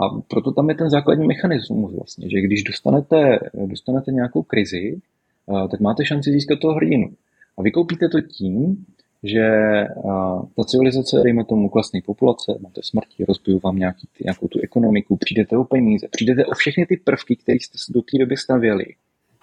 [0.04, 5.02] A proto tam je ten základní mechanismus vlastně, že když dostanete, dostanete nějakou krizi,
[5.46, 7.10] uh, tak máte šanci získat toho hrdinu.
[7.58, 8.86] A vykoupíte to tím,
[9.24, 9.48] že
[9.96, 15.18] uh, ta civilizace, dejme tomu klasné populace, máte smrti, rozbiju vám nějaký, nějakou tu ekonomiku,
[15.18, 18.86] přijdete o peníze, přijdete o všechny ty prvky, které jste do té doby stavěli.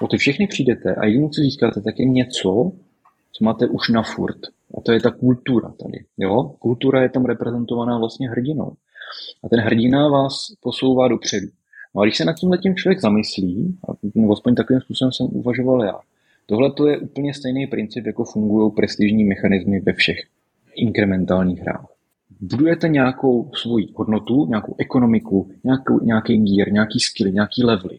[0.03, 2.73] O ty všechny přijdete a jediné, co získáte, tak je něco,
[3.33, 4.39] co máte už na furt.
[4.79, 6.05] A to je ta kultura tady.
[6.19, 6.55] Jo?
[6.59, 8.73] Kultura je tam reprezentovaná vlastně hrdinou.
[9.45, 11.47] A ten hrdina vás posouvá dopředu.
[11.95, 13.93] No a když se nad tím letím člověk zamyslí, a
[14.33, 15.99] aspoň takovým způsobem jsem uvažoval já,
[16.47, 20.19] tohle to je úplně stejný princip, jako fungují prestižní mechanismy ve všech
[20.75, 21.87] inkrementálních hrách.
[22.41, 27.99] Budujete nějakou svoji hodnotu, nějakou ekonomiku, nějakou, nějaký gear, nějaký skill, nějaký levely.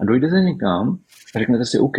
[0.00, 0.98] A dojdete někam
[1.34, 1.96] a řeknete si, OK,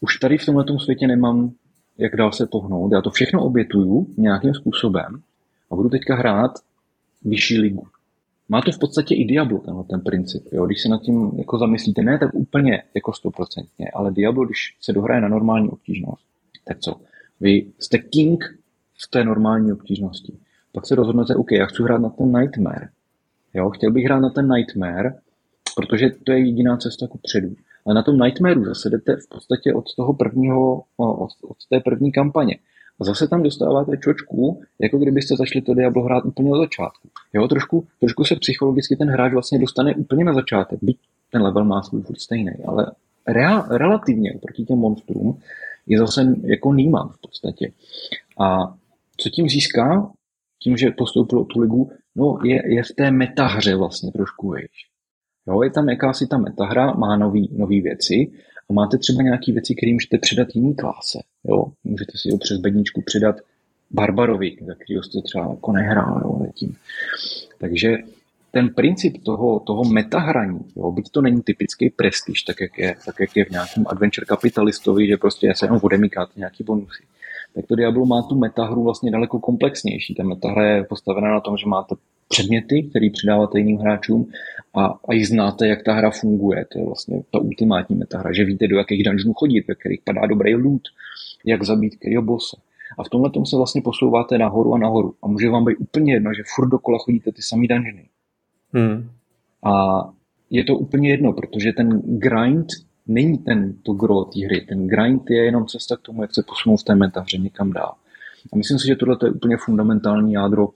[0.00, 1.52] už tady v tomhle světě nemám
[1.98, 2.92] jak dál se pohnout.
[2.92, 5.22] Já to všechno obětuju nějakým způsobem
[5.70, 6.52] a budu teďka hrát
[7.24, 7.86] vyšší ligu.
[8.48, 10.48] Má to v podstatě i Diablo, tenhle ten princip.
[10.52, 10.66] Jo?
[10.66, 14.92] Když se nad tím jako zamyslíte, ne tak úplně jako stoprocentně, ale Diablo, když se
[14.92, 16.26] dohraje na normální obtížnost,
[16.64, 17.00] tak co?
[17.40, 18.44] Vy jste king
[19.04, 20.32] v té normální obtížnosti.
[20.72, 22.88] Pak se rozhodnete, OK, já chci hrát na ten Nightmare.
[23.54, 23.70] Jo?
[23.70, 25.14] Chtěl bych hrát na ten Nightmare,
[25.76, 27.56] protože to je jediná cesta ku předu.
[27.86, 32.12] Ale na tom Nightmareu zase jdete v podstatě od toho prvního, od, od té první
[32.12, 32.58] kampaně.
[33.00, 37.08] A zase tam dostáváte čočku, jako kdybyste začali to Diablo hrát úplně od začátku.
[37.32, 40.98] Jo, trošku, trošku se psychologicky ten hráč vlastně dostane úplně na začátek, byť
[41.32, 42.92] ten level má svůj furt stejný, ale
[43.26, 45.38] rea, relativně proti těm monstrům
[45.86, 47.72] je zase jako nýmán v podstatě.
[48.40, 48.74] A
[49.16, 50.10] co tím získá?
[50.62, 54.86] Tím, že postoupil tu ligu, no je, je v té metahře vlastně trošku, víš.
[55.48, 58.32] Jo, je tam jakási ta metahra, má nové věci
[58.70, 61.18] a máte třeba nějaké věci, které můžete přidat jiný kláse.
[61.44, 61.64] Jo?
[61.84, 63.36] Můžete si ho přes bedničku přidat
[63.90, 66.20] Barbarovi, za kterého jste třeba jako nehrál.
[66.24, 66.76] Jo, tím.
[67.58, 67.96] Takže
[68.50, 73.20] ten princip toho, toho metahraní, jo, byť to není typický prestiž, tak jak je, tak
[73.20, 77.02] jak je v nějakém adventure kapitalistovi, že prostě se jenom odemykáte nějaký bonusy,
[77.54, 80.14] tak to Diablo má tu metahru vlastně daleko komplexnější.
[80.14, 81.94] Ta metahra je postavená na tom, že máte
[82.28, 84.30] předměty, které přidáváte jiným hráčům
[84.74, 86.66] a, a i znáte, jak ta hra funguje.
[86.72, 90.26] To je vlastně ta ultimátní metahra, že víte, do jakých dungeonů chodit, ve kterých padá
[90.26, 90.82] dobrý loot,
[91.44, 92.56] jak zabít kterého bossa.
[92.98, 95.14] A v tomhle tom se vlastně posouváte nahoru a nahoru.
[95.22, 98.08] A může vám být úplně jedno, že furt dokola chodíte ty samý dungeony.
[98.72, 99.10] Hmm.
[99.64, 100.02] A
[100.50, 102.66] je to úplně jedno, protože ten grind
[103.06, 104.60] není ten to gro té hry.
[104.60, 107.94] Ten grind je jenom cesta k tomu, jak se posunout v té metahře někam dál.
[108.52, 110.68] A myslím si, že tohle je úplně fundamentální jádro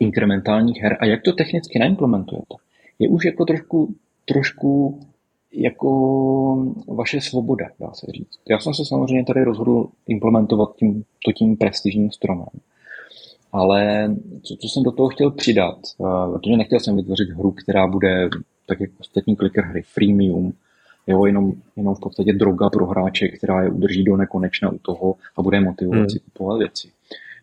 [0.00, 0.96] inkrementálních her.
[1.00, 2.54] A jak to technicky naimplementujete,
[2.98, 3.94] je už jako trošku,
[4.24, 5.00] trošku
[5.52, 8.38] jako vaše svoboda, dá se říct.
[8.48, 12.48] Já jsem se samozřejmě tady rozhodl implementovat tím, to tím prestižním stromem.
[13.52, 14.10] Ale
[14.42, 18.28] co, co jsem do toho chtěl přidat, uh, protože nechtěl jsem vytvořit hru, která bude
[18.66, 20.52] tak jako ostatní clicker hry, freemium,
[21.06, 25.14] jo, jenom, jenom v podstatě droga pro hráče, která je udrží do nekonečna u toho
[25.36, 26.10] a bude motivovat hmm.
[26.10, 26.88] si kupovat věci.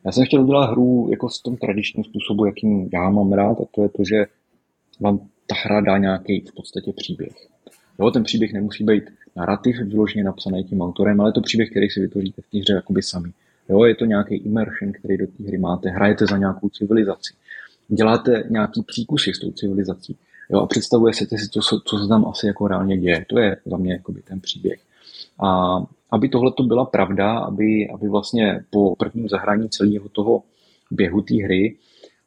[0.05, 3.65] Já jsem chtěl udělat hru jako s tom tradičním způsobu, jakým já mám rád, a
[3.75, 4.25] to je to, že
[4.99, 7.31] vám ta hra dá nějaký v podstatě příběh.
[7.99, 9.03] Jo, ten příběh nemusí být
[9.35, 12.73] narrativ vyloženě napsaný tím autorem, ale je to příběh, který si vytvoříte v té hře
[12.73, 13.31] jakoby sami.
[13.69, 17.33] Jo, je to nějaký immersion, který do té hry máte, hrajete za nějakou civilizaci,
[17.87, 20.17] děláte nějaký příkusy s tou civilizací.
[20.49, 23.25] Jo, a představuje si, co, co se tam asi jako reálně děje.
[23.29, 24.79] To je za mě jakoby ten příběh.
[25.41, 25.80] A
[26.12, 30.43] aby tohle to byla pravda, aby, aby vlastně po prvním zahrání celého toho
[30.91, 31.77] běhu té hry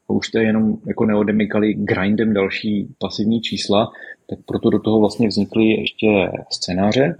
[0.08, 3.92] už je jenom jako neodemykali grindem další pasivní čísla,
[4.26, 7.16] tak proto do toho vlastně vznikly ještě scénáře.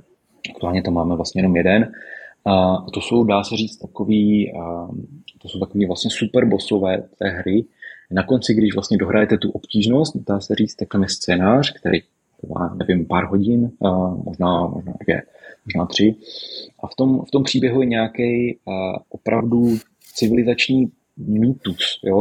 [0.55, 1.93] Aktuálně tam máme vlastně jenom jeden.
[2.45, 4.53] A to jsou, dá se říct, takový,
[5.43, 7.65] to jsou takový vlastně super bossové té hry.
[8.11, 11.99] Na konci, když vlastně dohrajete tu obtížnost, dá se říct, tak tam je scénář, který
[12.41, 13.71] trvá, nevím, pár hodin,
[14.25, 15.23] možná, možná je
[15.67, 16.15] možná tři.
[16.83, 18.59] A v tom, v tom příběhu je nějaký
[19.09, 19.79] opravdu
[20.15, 22.01] civilizační mýtus.
[22.05, 22.21] Jo?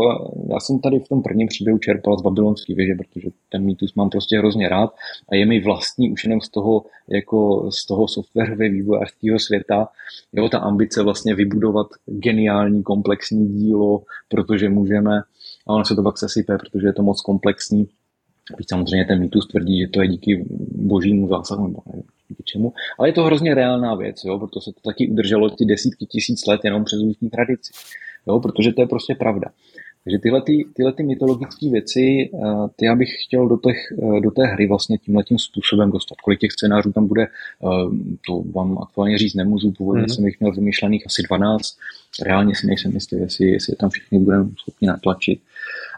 [0.49, 4.09] Já jsem tady v tom prvním příběhu čerpal z babylonský věže, protože ten mýtus mám
[4.09, 4.93] prostě hrozně rád
[5.29, 9.87] a je mi vlastní už jenom z toho, jako z toho softwarového vývojářského světa.
[10.33, 15.21] Jo, ta ambice vlastně vybudovat geniální komplexní dílo, protože můžeme,
[15.67, 17.87] a ono se to pak sesype, protože je to moc komplexní,
[18.69, 21.81] samozřejmě ten mýtus tvrdí, že to je díky božímu zásahu, nebo
[22.34, 22.73] díky čemu.
[22.99, 26.45] Ale je to hrozně reálná věc, jo, protože se to taky udrželo ty desítky tisíc
[26.45, 27.73] let jenom přes ústní tradici.
[28.27, 29.47] Jo, protože to je prostě pravda.
[30.03, 32.39] Takže tyhle, ty, tyhle ty mytologické věci, eh,
[32.75, 36.15] ty já bych chtěl do, těch, eh, do té hry vlastně tímhle tím způsobem dostat.
[36.23, 37.27] Kolik těch scénářů tam bude, eh,
[38.27, 40.15] to vám aktuálně říct nemůžu, původně mm-hmm.
[40.15, 41.77] jsem jich měl vymýšlených asi 12,
[42.21, 45.39] reálně si nejsem jistý, jestli, jestli je tam všichni budeme schopni natlačit.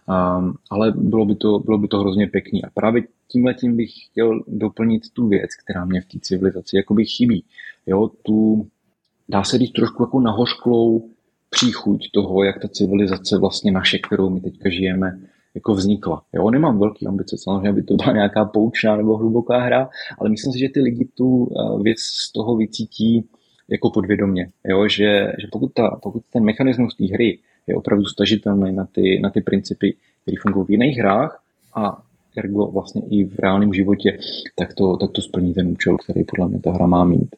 [0.08, 2.64] Um, ale bylo by, to, bylo by to hrozně pěkný.
[2.64, 7.06] A právě tímhle tím bych chtěl doplnit tu věc, která mě v té civilizaci jakoby
[7.06, 7.44] chybí.
[7.88, 8.68] Jo, tu,
[9.30, 11.10] dá se říct trošku jako nahořklou
[11.50, 15.20] příchuť toho, jak ta civilizace vlastně naše, kterou my teďka žijeme,
[15.56, 16.22] jako vznikla.
[16.34, 19.90] Jo, nemám velký ambice, samozřejmě by to byla nějaká poučná nebo hluboká hra,
[20.20, 23.26] ale myslím si, že ty lidi tu eh, věc z toho vycítí
[23.70, 24.50] jako podvědomě.
[24.66, 29.20] Jo, že, že pokud, ta, pokud ten mechanismus té hry je opravdu stažitelný na ty,
[29.20, 31.42] na ty principy, které fungují v jiných hrách
[31.76, 32.02] a
[32.38, 34.18] ergo vlastně i v reálném životě,
[34.56, 37.36] tak to, tak to splní ten účel, který podle mě ta hra má mít.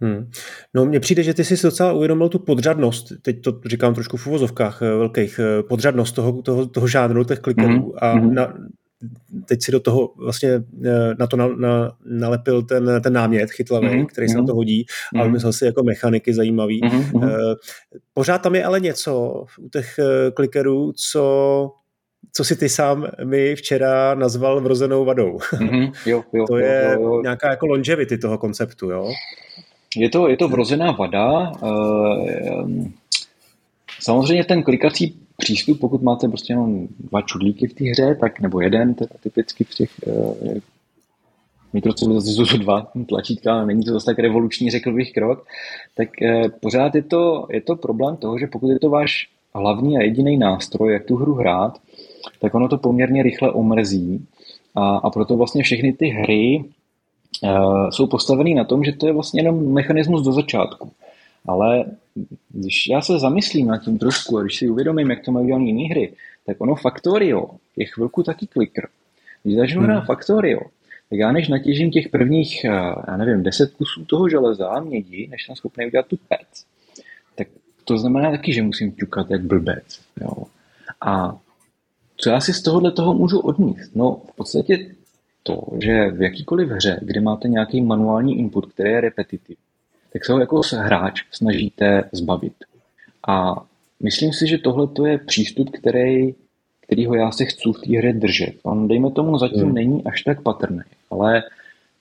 [0.00, 0.30] Hmm.
[0.74, 4.26] No mně přijde, že ty jsi docela uvědomil tu podřadnost, teď to říkám trošku v
[4.26, 7.98] uvozovkách eh, velkých, eh, podřadnost toho, toho, toho žánru, těch klikerů mm-hmm.
[7.98, 8.34] a hmm.
[8.34, 8.54] na,
[9.46, 10.50] teď si do toho vlastně
[10.86, 14.06] eh, na to na, na, nalepil ten, ten námět chytlavý, mm-hmm.
[14.06, 14.40] který se mm-hmm.
[14.40, 15.20] na to hodí mm-hmm.
[15.20, 16.82] a vymyslel si jako mechaniky zajímavý.
[16.82, 17.56] Mm-hmm.
[18.14, 19.98] Pořád tam je ale něco u těch
[20.34, 21.70] klikerů, co
[22.32, 25.36] co si ty sám mi včera nazval vrozenou vadou.
[25.36, 27.22] Mm-hmm, jo, jo, to je jo, jo.
[27.22, 29.12] nějaká jako longevity toho konceptu, jo?
[29.96, 31.52] Je to, je to vrozená vada.
[31.64, 32.90] Eh,
[34.00, 38.60] samozřejmě ten klikací přístup, pokud máte prostě jenom dva čudlíky v té hře, tak nebo
[38.60, 40.54] jeden, teda typicky v těch uh,
[41.72, 45.46] mikrocivilizací jsou dva tlačítka, není to zase tak revoluční, řekl bych, krok,
[45.96, 49.98] tak uh, pořád je to, je to problém toho, že pokud je to váš hlavní
[49.98, 51.78] a jediný nástroj, jak tu hru hrát,
[52.40, 54.26] tak ono to poměrně rychle omrzí
[54.74, 56.64] a, a proto vlastně všechny ty hry
[57.42, 60.90] uh, jsou postavený na tom, že to je vlastně jenom mechanismus do začátku.
[61.46, 61.84] Ale
[62.48, 65.64] když já se zamyslím nad tím trošku a když si uvědomím, jak to mají udělané
[65.64, 66.12] jiné hry,
[66.46, 68.88] tak ono Factorio je chvilku taky kliker.
[69.42, 69.90] Když začnu hmm.
[69.90, 70.60] hrát Factorio,
[71.10, 72.68] tak já než natěžím těch prvních, eh,
[73.08, 76.66] já nevím, deset kusů toho železa a mědi, než jsem schopný udělat tu pec,
[77.34, 77.48] tak
[77.84, 80.00] to znamená taky, že musím ťukat jak blbec.
[80.20, 80.44] Jo.
[81.00, 81.38] A
[82.16, 83.96] co já si z tohohle toho můžu odníst?
[83.96, 84.94] No, v podstatě
[85.42, 89.58] to, že v jakýkoliv hře, kde máte nějaký manuální input, který je repetitiv,
[90.12, 92.54] tak se ho jako hráč snažíte zbavit.
[93.28, 93.64] A
[94.02, 96.34] myslím si, že tohle je přístup, který,
[96.80, 98.54] kterýho já se chci v té hře držet.
[98.62, 99.74] On, dejme tomu, zatím hmm.
[99.74, 101.42] není až tak patrný, ale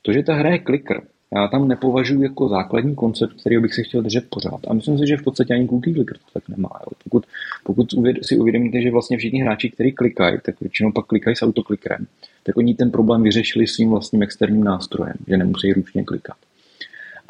[0.02, 1.02] to, že ta hra je clicker,
[1.36, 4.60] já tam nepovažuji jako základní koncept, který bych si chtěl držet pořád.
[4.68, 6.70] A myslím si, že v podstatě ani Google Clicker to tak nemá.
[6.74, 6.92] Jo.
[7.04, 7.26] Pokud,
[7.64, 7.88] pokud
[8.22, 12.08] si uvědomíte, že vlastně všichni hráči, kteří klikají, tak většinou pak klikají s autoklikerem,
[12.44, 16.38] tak oni ten problém vyřešili svým vlastním externím nástrojem, že nemusí ručně klikat.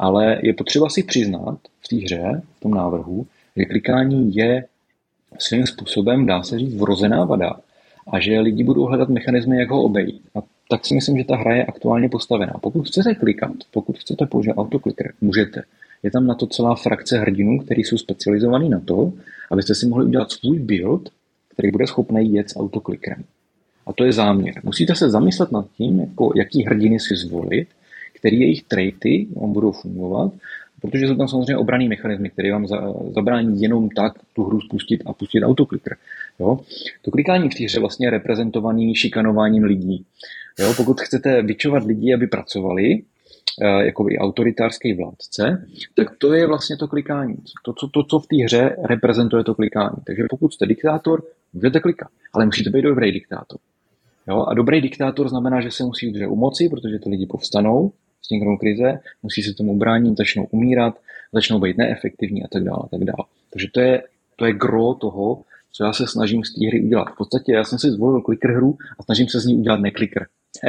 [0.02, 3.26] Ale je potřeba si přiznat v té hře, v tom návrhu,
[3.56, 4.64] že klikání je
[5.38, 7.56] svým způsobem, dá se říct, vrozená vada
[8.12, 10.22] a že lidi budou hledat mechanismy, jak ho obejít.
[10.34, 10.38] A
[10.70, 12.52] tak si myslím, že ta hra je aktuálně postavená.
[12.60, 15.62] Pokud chcete klikat, pokud chcete použít autokliker, můžete.
[16.02, 19.12] Je tam na to celá frakce hrdinů, kteří jsou specializovaní na to,
[19.50, 21.10] abyste si mohli udělat svůj build,
[21.48, 23.24] který bude schopný jet s autoklikerem.
[23.86, 24.54] A to je záměr.
[24.64, 27.68] Musíte se zamyslet nad tím, jako, jaký hrdiny si zvolit,
[28.22, 30.32] který jejich traity vám budou fungovat,
[30.80, 35.02] protože jsou tam samozřejmě obraný mechanismy, které vám za, zabrání jenom tak tu hru spustit
[35.06, 35.96] a pustit autokliker.
[36.40, 36.60] Jo?
[37.02, 40.04] To klikání v té hře vlastně je reprezentovaný šikanováním lidí.
[40.58, 40.74] Jo?
[40.76, 43.02] Pokud chcete vyčovat lidi, aby pracovali,
[43.62, 47.36] eh, jako i autoritářský vládce, tak to je vlastně to klikání.
[47.64, 49.96] To, co, to, co v té hře reprezentuje to klikání.
[50.06, 53.58] Takže pokud jste diktátor, můžete klikat, ale musíte být dobrý diktátor.
[54.28, 54.44] Jo?
[54.48, 57.92] A dobrý diktátor znamená, že se musí udržet u moci, protože ty lidi povstanou,
[58.22, 60.98] vzniknou krize, musí se tomu bránit, začnou umírat,
[61.32, 62.78] začnou být neefektivní a tak dále.
[62.84, 63.24] A tak dále.
[63.50, 64.02] Takže to je,
[64.36, 65.42] to je gro toho,
[65.72, 67.08] co já se snažím z té hry udělat.
[67.08, 70.26] V podstatě já jsem si zvolil clicker hru a snažím se z ní udělat neklicker.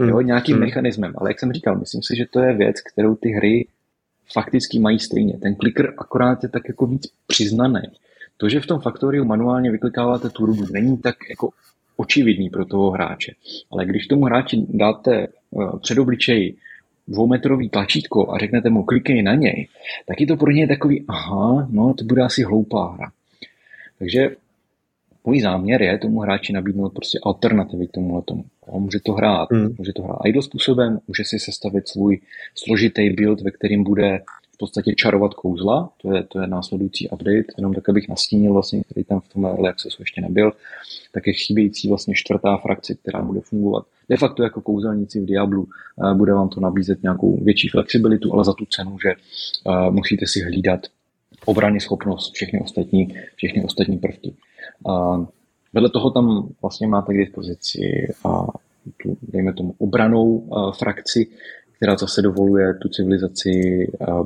[0.00, 0.26] jo, hmm.
[0.26, 0.64] nějakým hmm.
[0.64, 1.12] mechanismem.
[1.16, 3.66] Ale jak jsem říkal, myslím si, že to je věc, kterou ty hry
[4.32, 5.38] fakticky mají stejně.
[5.38, 7.80] Ten klicker akorát je tak jako víc přiznaný.
[8.36, 11.50] To, že v tom faktoriu manuálně vyklikáváte tu rudu, není tak jako
[11.96, 13.32] očividný pro toho hráče.
[13.72, 16.56] Ale když tomu hráči dáte uh, před obličeji
[17.08, 19.68] dvoumetrový tlačítko a řeknete mu klikni na něj,
[20.06, 23.12] tak je to pro něj takový, aha, no to bude asi hloupá hra.
[23.98, 24.30] Takže
[25.24, 28.44] můj záměr je tomu hráči nabídnout prostě alternativy k tomuhle tomu.
[28.66, 29.74] On může to hrát, hmm.
[29.78, 32.20] může to hrát idle způsobem, může si sestavit svůj
[32.54, 34.20] složitý build, ve kterým bude
[34.62, 39.04] podstatě čarovat kouzla, to je, to je následující update, jenom tak, abych nastínil vlastně, který
[39.04, 40.52] tam v tom early accessu ještě nebyl,
[41.12, 45.68] tak je chybějící vlastně čtvrtá frakce, která bude fungovat de facto jako kouzelníci v Diablu,
[46.14, 49.12] bude vám to nabízet nějakou větší flexibilitu, ale za tu cenu, že
[49.90, 50.80] musíte si hlídat
[51.44, 54.34] obrany schopnost, všechny ostatní, všechny ostatní prvky.
[55.72, 57.80] Vedle toho tam vlastně máte k dispozici
[58.24, 58.46] a
[59.02, 61.26] tu, dejme tomu, obranou frakci,
[61.82, 63.50] která zase dovoluje tu civilizaci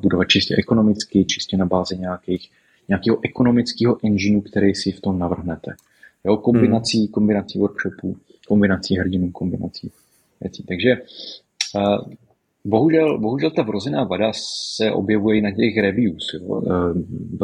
[0.02, 2.50] budovat čistě ekonomicky, čistě na bázi nějakých,
[2.88, 5.74] nějakého ekonomického engineu, který si v tom navrhnete.
[6.24, 7.08] Jo, kombinací, hmm.
[7.08, 8.16] kombinací workshopů,
[8.48, 9.90] kombinací hrdinů, kombinací
[10.40, 10.62] věcí.
[10.62, 10.96] Takže
[12.64, 14.32] Bohužel, bohužel ta vrozená vada
[14.76, 16.34] se objevuje i na těch reviews.
[16.34, 16.62] Jo.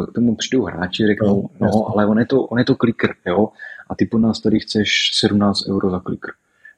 [0.09, 3.15] K tomu přijdou hráči, řeknou, no, no ale on je, to, on je to clicker,
[3.25, 3.49] jo,
[3.89, 6.31] a ty po nás tady chceš 17 euro za clicker.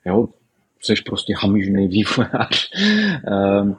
[0.05, 0.27] Jo,
[0.85, 2.69] jsi prostě hamižný vývojář.
[3.27, 3.75] Ehm,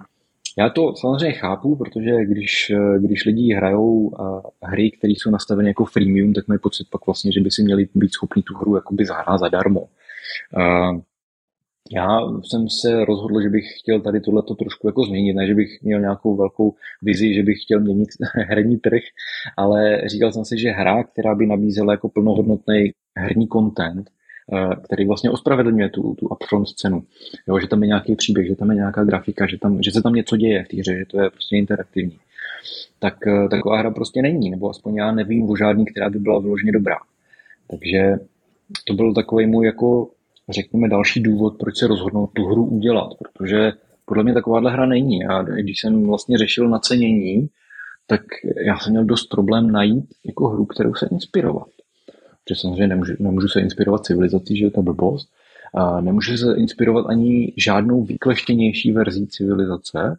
[0.58, 4.12] já to samozřejmě chápu, protože když, když lidi hrajou
[4.62, 7.88] hry, které jsou nastaveny jako freemium, tak mají pocit pak vlastně, že by si měli
[7.94, 9.88] být schopni tu hru jakoby zahrát zadarmo.
[10.56, 11.02] Ehm,
[11.92, 15.82] já jsem se rozhodl, že bych chtěl tady tohleto trošku jako změnit, ne, že bych
[15.82, 18.08] měl nějakou velkou vizi, že bych chtěl měnit
[18.48, 19.02] herní trh,
[19.56, 24.15] ale říkal jsem si, že hra, která by nabízela jako plnohodnotný herní content, eh,
[24.84, 27.02] který vlastně ospravedlňuje tu, tu upfront cenu.
[27.48, 30.02] Jo, že tam je nějaký příběh, že tam je nějaká grafika, že, tam, že se
[30.02, 32.18] tam něco děje v té hře, že to je prostě interaktivní.
[32.98, 36.40] Tak eh, taková hra prostě není, nebo aspoň já nevím o žádný, která by byla
[36.40, 36.96] vyloženě dobrá.
[37.70, 38.16] Takže
[38.84, 40.08] to byl takový můj jako
[40.48, 43.72] řekněme, další důvod, proč se rozhodnout tu hru udělat, protože
[44.04, 45.26] podle mě takováhle hra není.
[45.26, 47.48] A když jsem vlastně řešil nacenění,
[48.06, 48.22] tak
[48.66, 51.68] já jsem měl dost problém najít jako hru, kterou se inspirovat.
[52.46, 55.28] Protože samozřejmě nemůžu, nemůžu se inspirovat civilizací, že je to blbost.
[55.74, 60.18] A nemůžu se inspirovat ani žádnou výkleštěnější verzí civilizace,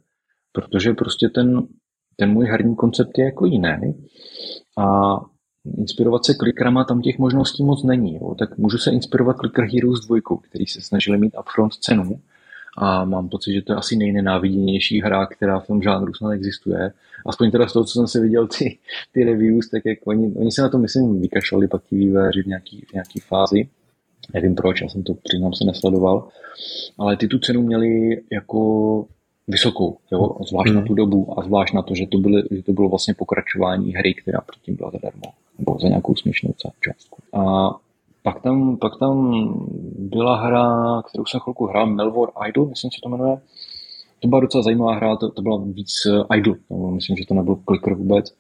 [0.52, 1.68] protože prostě ten,
[2.16, 4.08] ten můj herní koncept je jako jiný.
[4.78, 5.18] A
[5.78, 8.16] inspirovat se klikrama, tam těch možností moc není.
[8.16, 8.36] Jo.
[8.36, 10.20] Tak můžu se inspirovat Clicker Heroes 2,
[10.50, 12.20] který se snažili mít upfront cenu
[12.78, 16.92] a mám pocit, že to je asi nejnenáviděnější hra, která v tom žánru snad existuje.
[17.28, 18.78] Aspoň teda z toho, co jsem si viděl ty,
[19.14, 22.46] ty reviews, tak jak oni, oni se na to, myslím, vykašlali pak ti vývojáři v
[22.46, 23.70] nějaký, v nějaký fázi.
[24.34, 26.28] Nevím proč, já jsem to přiznám se nesledoval.
[26.98, 29.06] Ale ty tu cenu měli jako
[29.48, 30.38] vysokou, jo?
[30.50, 30.80] zvlášť hmm.
[30.80, 33.94] na tu dobu a zvlášť na to, že to, byly, že to bylo vlastně pokračování
[33.94, 37.22] hry, která předtím byla zadarmo nebo za nějakou směšnou částku.
[37.34, 37.70] A
[38.24, 39.44] pak tam, pak tam
[40.00, 43.38] byla hra, kterou jsem chvilku hrál, Melvor Idol, myslím, že to jmenuje.
[44.20, 47.34] To byla docela zajímavá hra, to, to byla víc uh, idol, no, myslím, že to
[47.34, 48.36] nebyl clicker vůbec.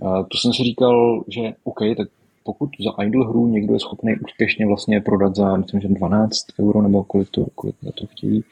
[0.00, 2.08] Uh, to jsem si říkal, že OK, tak
[2.44, 6.82] pokud za idol hru někdo je schopný úspěšně vlastně prodat za, myslím, že 12 euro
[6.82, 8.44] nebo kolik to, kolik za to chtějí,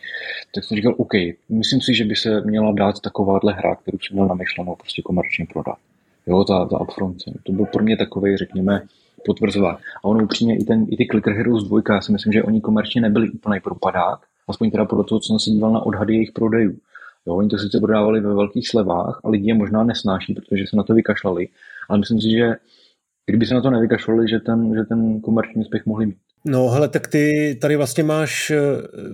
[0.54, 1.12] tak jsem říkal, OK,
[1.48, 5.46] myslím si, že by se měla dát takováhle hra, kterou jsem měl namyšlenou prostě komerčně
[5.52, 5.76] prodat
[6.26, 7.16] jo, ta, ta upfront.
[7.42, 8.82] To byl pro mě takový, řekněme,
[9.24, 9.78] potvrzovat.
[9.96, 12.60] A ono upřímně i, ten, i ty Clicker Heroes 2, já si myslím, že oni
[12.60, 16.32] komerčně nebyli úplný propadák, aspoň teda podle toho, co jsem se díval na odhady jejich
[16.32, 16.76] prodejů.
[17.26, 20.76] Jo, oni to sice prodávali ve velkých slevách a lidi je možná nesnáší, protože se
[20.76, 21.48] na to vykašlali,
[21.88, 22.54] ale myslím si, že
[23.26, 26.16] kdyby se na to nevykašlali, že ten, že ten komerční úspěch mohli mít.
[26.44, 28.58] No hele, tak ty tady vlastně máš, eh,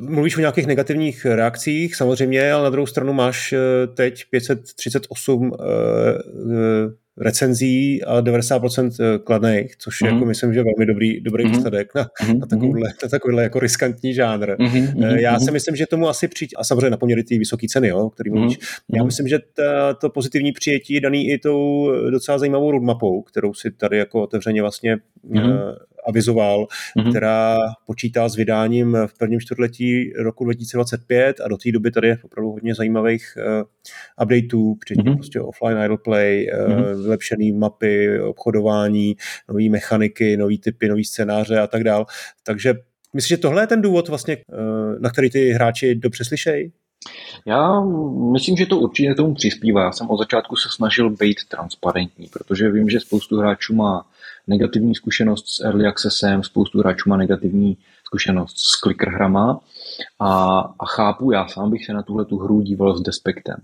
[0.01, 5.53] mluvíš o nějakých negativních reakcích samozřejmě, ale na druhou stranu máš eh, teď 538
[7.19, 10.15] recenzí a 90% eh, kladných, což mm-hmm.
[10.15, 11.51] jako myslím, že velmi dobrý, dobrý mm-hmm.
[11.51, 12.39] výsledek na, mm-hmm.
[12.39, 14.57] na, takovýhle, na takovýhle jako riskantní žánr.
[14.57, 15.17] Mm-hmm.
[15.17, 18.11] Já si myslím, že tomu asi přijít, a samozřejmě na poměry ty vysoké ceny, jo,
[18.11, 18.59] který mluvíš.
[18.59, 18.97] Mm-hmm.
[18.97, 23.55] Já myslím, že ta, to pozitivní přijetí je daný i tou docela zajímavou roadmapou, kterou
[23.55, 24.97] si tady jako otevřeně vlastně
[25.31, 25.77] mm-hmm
[26.09, 27.11] avizoval, mm-hmm.
[27.11, 32.19] která počítá s vydáním v prvním čtvrtletí roku 2025 a do té doby tady je
[32.25, 35.17] opravdu hodně zajímavých uh, updateů, včetně mm-hmm.
[35.17, 37.03] prostě offline idle play, uh, mm-hmm.
[37.03, 39.17] vylepšené mapy, obchodování,
[39.49, 42.07] nové mechaniky, nové typy, nové scénáře a tak dál.
[42.43, 42.75] Takže
[43.17, 46.73] Myslíš, že tohle je ten důvod, vlastně, eh, na který ty hráči dobře slyšejí?
[47.47, 47.81] Já
[48.33, 49.85] myslím, že to určitě tomu přispívá.
[49.85, 54.07] Já jsem od začátku se snažil být transparentní, protože vím, že spoustu hráčů má
[54.47, 59.61] negativní zkušenost s early accessem, spoustu hráčů má negativní zkušenost s clickerhrama
[60.21, 63.57] a, a chápu, já sám bych se na tuhle tu hru díval s despektem.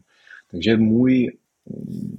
[0.51, 1.37] Takže můj,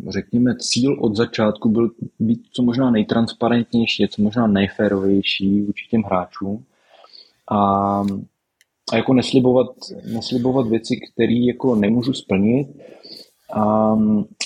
[0.10, 6.66] řekněme, cíl od začátku byl být co možná nejtransparentnější, co možná nejférovější vůči hráčům
[7.52, 8.04] a,
[8.92, 9.68] a jako neslibovat,
[10.14, 12.68] neslibovat věci, které jako nemůžu splnit,
[13.54, 13.96] a,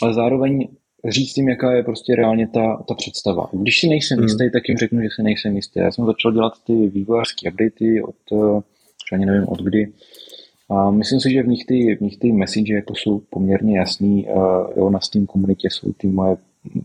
[0.01, 0.67] ale zároveň
[1.07, 3.49] říct jim, jaká je prostě reálně ta, ta představa.
[3.53, 4.23] Když si nejsem hmm.
[4.23, 5.79] jistý, tak jim řeknu, že si nejsem jistý.
[5.79, 8.15] Já jsem začal dělat ty vývojářské updaty od,
[9.13, 9.91] ani nevím od kdy,
[10.69, 14.27] A myslím si, že v nich ty, v nich ty message jako jsou poměrně jasný.
[14.77, 16.37] Jo, na Steam komunitě jsou ty moje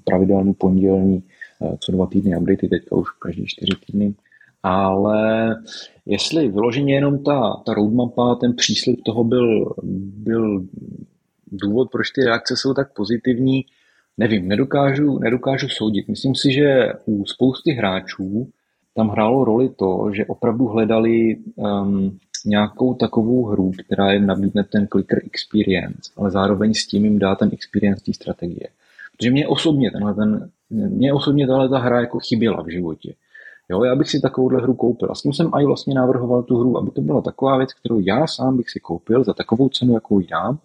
[0.05, 1.23] pravidelný pondělní
[1.81, 4.15] co dva týdny updaty, teďka už každý čtyři týdny.
[4.63, 5.57] Ale
[6.07, 9.75] jestli vyloženě jenom ta, ta roadmapa, ten příslip toho byl,
[10.17, 10.67] byl
[11.53, 13.65] důvod, proč ty reakce jsou tak pozitivní,
[14.19, 16.09] nevím, nedokážu, nedokážu soudit.
[16.09, 18.49] Myslím si, že u spousty hráčů
[18.95, 24.87] tam hrálo roli to, že opravdu hledali um, nějakou takovou hru, která jim nabídne ten
[24.87, 28.69] clicker experience, ale zároveň s tím jim dá ten experience té strategie.
[29.17, 33.15] Protože mě osobně tenhle ten, mě osobně tahle ta hra jako chyběla v životě.
[33.71, 35.09] Jo, já bych si takovouhle hru koupil.
[35.11, 38.01] A s tím jsem i vlastně navrhoval tu hru, aby to byla taková věc, kterou
[38.01, 40.59] já sám bych si koupil za takovou cenu, jakou ji dám.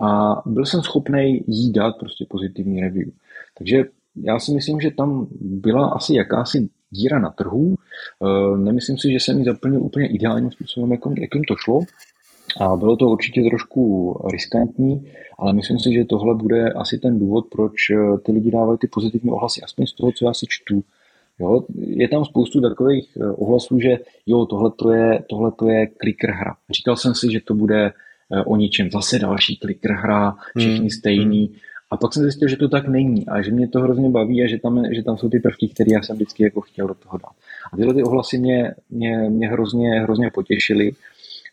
[0.00, 3.08] A byl jsem schopný jí dát prostě pozitivní review.
[3.58, 3.84] Takže
[4.22, 7.74] já si myslím, že tam byla asi jakási díra na trhu.
[7.74, 11.80] E, nemyslím si, že jsem ji zaplnil úplně ideálním způsobem, jakým to šlo.
[12.60, 15.08] A bylo to určitě trošku riskantní,
[15.38, 18.86] ale myslím si, že tohle bude asi ten důvod, proč e, ty lidi dávají ty
[18.86, 20.84] pozitivní ohlasy, aspoň z toho, co já si čtu.
[21.40, 26.30] Jo, je tam spoustu takových e, ohlasů, že jo, tohle to je, tohle je clicker
[26.30, 26.56] hra.
[26.70, 27.92] Říkal jsem si, že to bude
[28.46, 30.90] o ničem, zase další clicker hra, všichni hmm.
[30.90, 31.54] stejný.
[31.90, 34.46] A pak jsem zjistil, že to tak není a že mě to hrozně baví a
[34.46, 37.18] že tam, že tam jsou ty prvky, které já jsem vždycky jako chtěl do toho
[37.18, 37.32] dát.
[37.72, 40.92] A tyhle ty ohlasy mě, mě, mě hrozně, hrozně potěšily,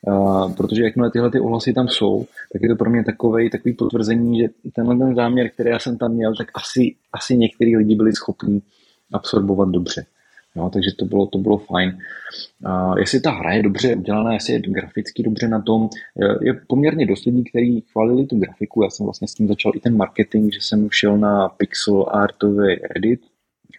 [0.07, 3.73] uh, protože jakmile tyhle ty ohlasy tam jsou, tak je to pro mě takový, takový
[3.73, 7.95] potvrzení, že tenhle ten záměr, který já jsem tam měl, tak asi, asi některý lidi
[7.95, 8.61] byli schopni
[9.13, 10.05] absorbovat dobře.
[10.55, 11.97] No, takže to bylo, to bylo fajn.
[12.65, 15.89] Uh, jestli ta hra je dobře udělaná, jestli je graficky dobře na tom,
[16.41, 18.83] je, poměrně dost lidí, kteří chválili tu grafiku.
[18.83, 22.75] Já jsem vlastně s tím začal i ten marketing, že jsem šel na pixel artový
[22.95, 23.21] Reddit.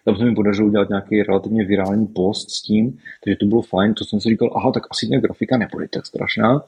[0.05, 3.93] Tam se mi podařilo udělat nějaký relativně virální post s tím, takže to bylo fajn.
[3.93, 6.63] To jsem si říkal, aha, tak asi ta grafika nebude tak strašná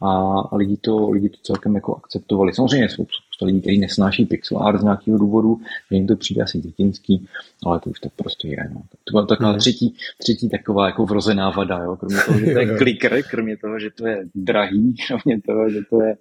[0.00, 2.54] a lidi to, lidi to celkem jako akceptovali.
[2.54, 5.60] Samozřejmě jsou spousta lidí, kteří nesnáší pixel art z nějakého důvodu,
[5.90, 7.26] že jim to přijde asi dětinský,
[7.66, 8.70] ale to už tak prostě je.
[8.74, 8.82] No.
[9.04, 9.58] To byla taková mm.
[9.58, 11.96] třetí, třetí taková jako vrozená vada, jo.
[11.96, 15.80] kromě toho, že to je clicker, kromě toho, že to je drahý, kromě toho, že
[15.90, 16.16] to je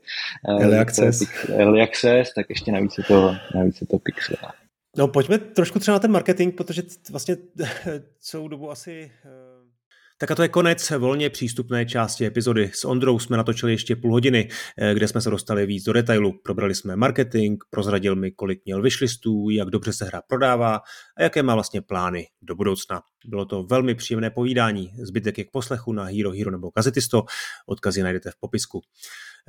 [0.49, 1.21] uh, early access.
[1.49, 4.35] early access, tak ještě navíc je to, navíc je to pixel
[4.97, 7.37] No pojďme trošku třeba na ten marketing, protože vlastně
[8.19, 9.50] celou dobu asi uh
[10.21, 12.71] tak a to je konec volně přístupné části epizody.
[12.73, 16.39] S Ondrou jsme natočili ještě půl hodiny, eh, kde jsme se dostali víc do detailu.
[16.43, 20.81] Probrali jsme marketing, prozradil mi, kolik měl vyšlistů, jak dobře se hra prodává
[21.17, 23.01] a jaké má vlastně plány do budoucna.
[23.25, 24.91] Bylo to velmi příjemné povídání.
[25.03, 27.23] Zbytek je k poslechu na Hero Hero nebo Kazetisto.
[27.67, 28.81] Odkazy najdete v popisku.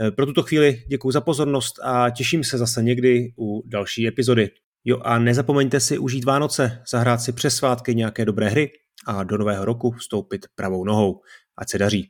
[0.00, 4.50] Eh, pro tuto chvíli děkuji za pozornost a těším se zase někdy u další epizody.
[4.84, 8.70] Jo a nezapomeňte si užít Vánoce, zahrát si přes svátky nějaké dobré hry
[9.06, 11.20] a do nového roku vstoupit pravou nohou.
[11.56, 12.08] Ať se daří.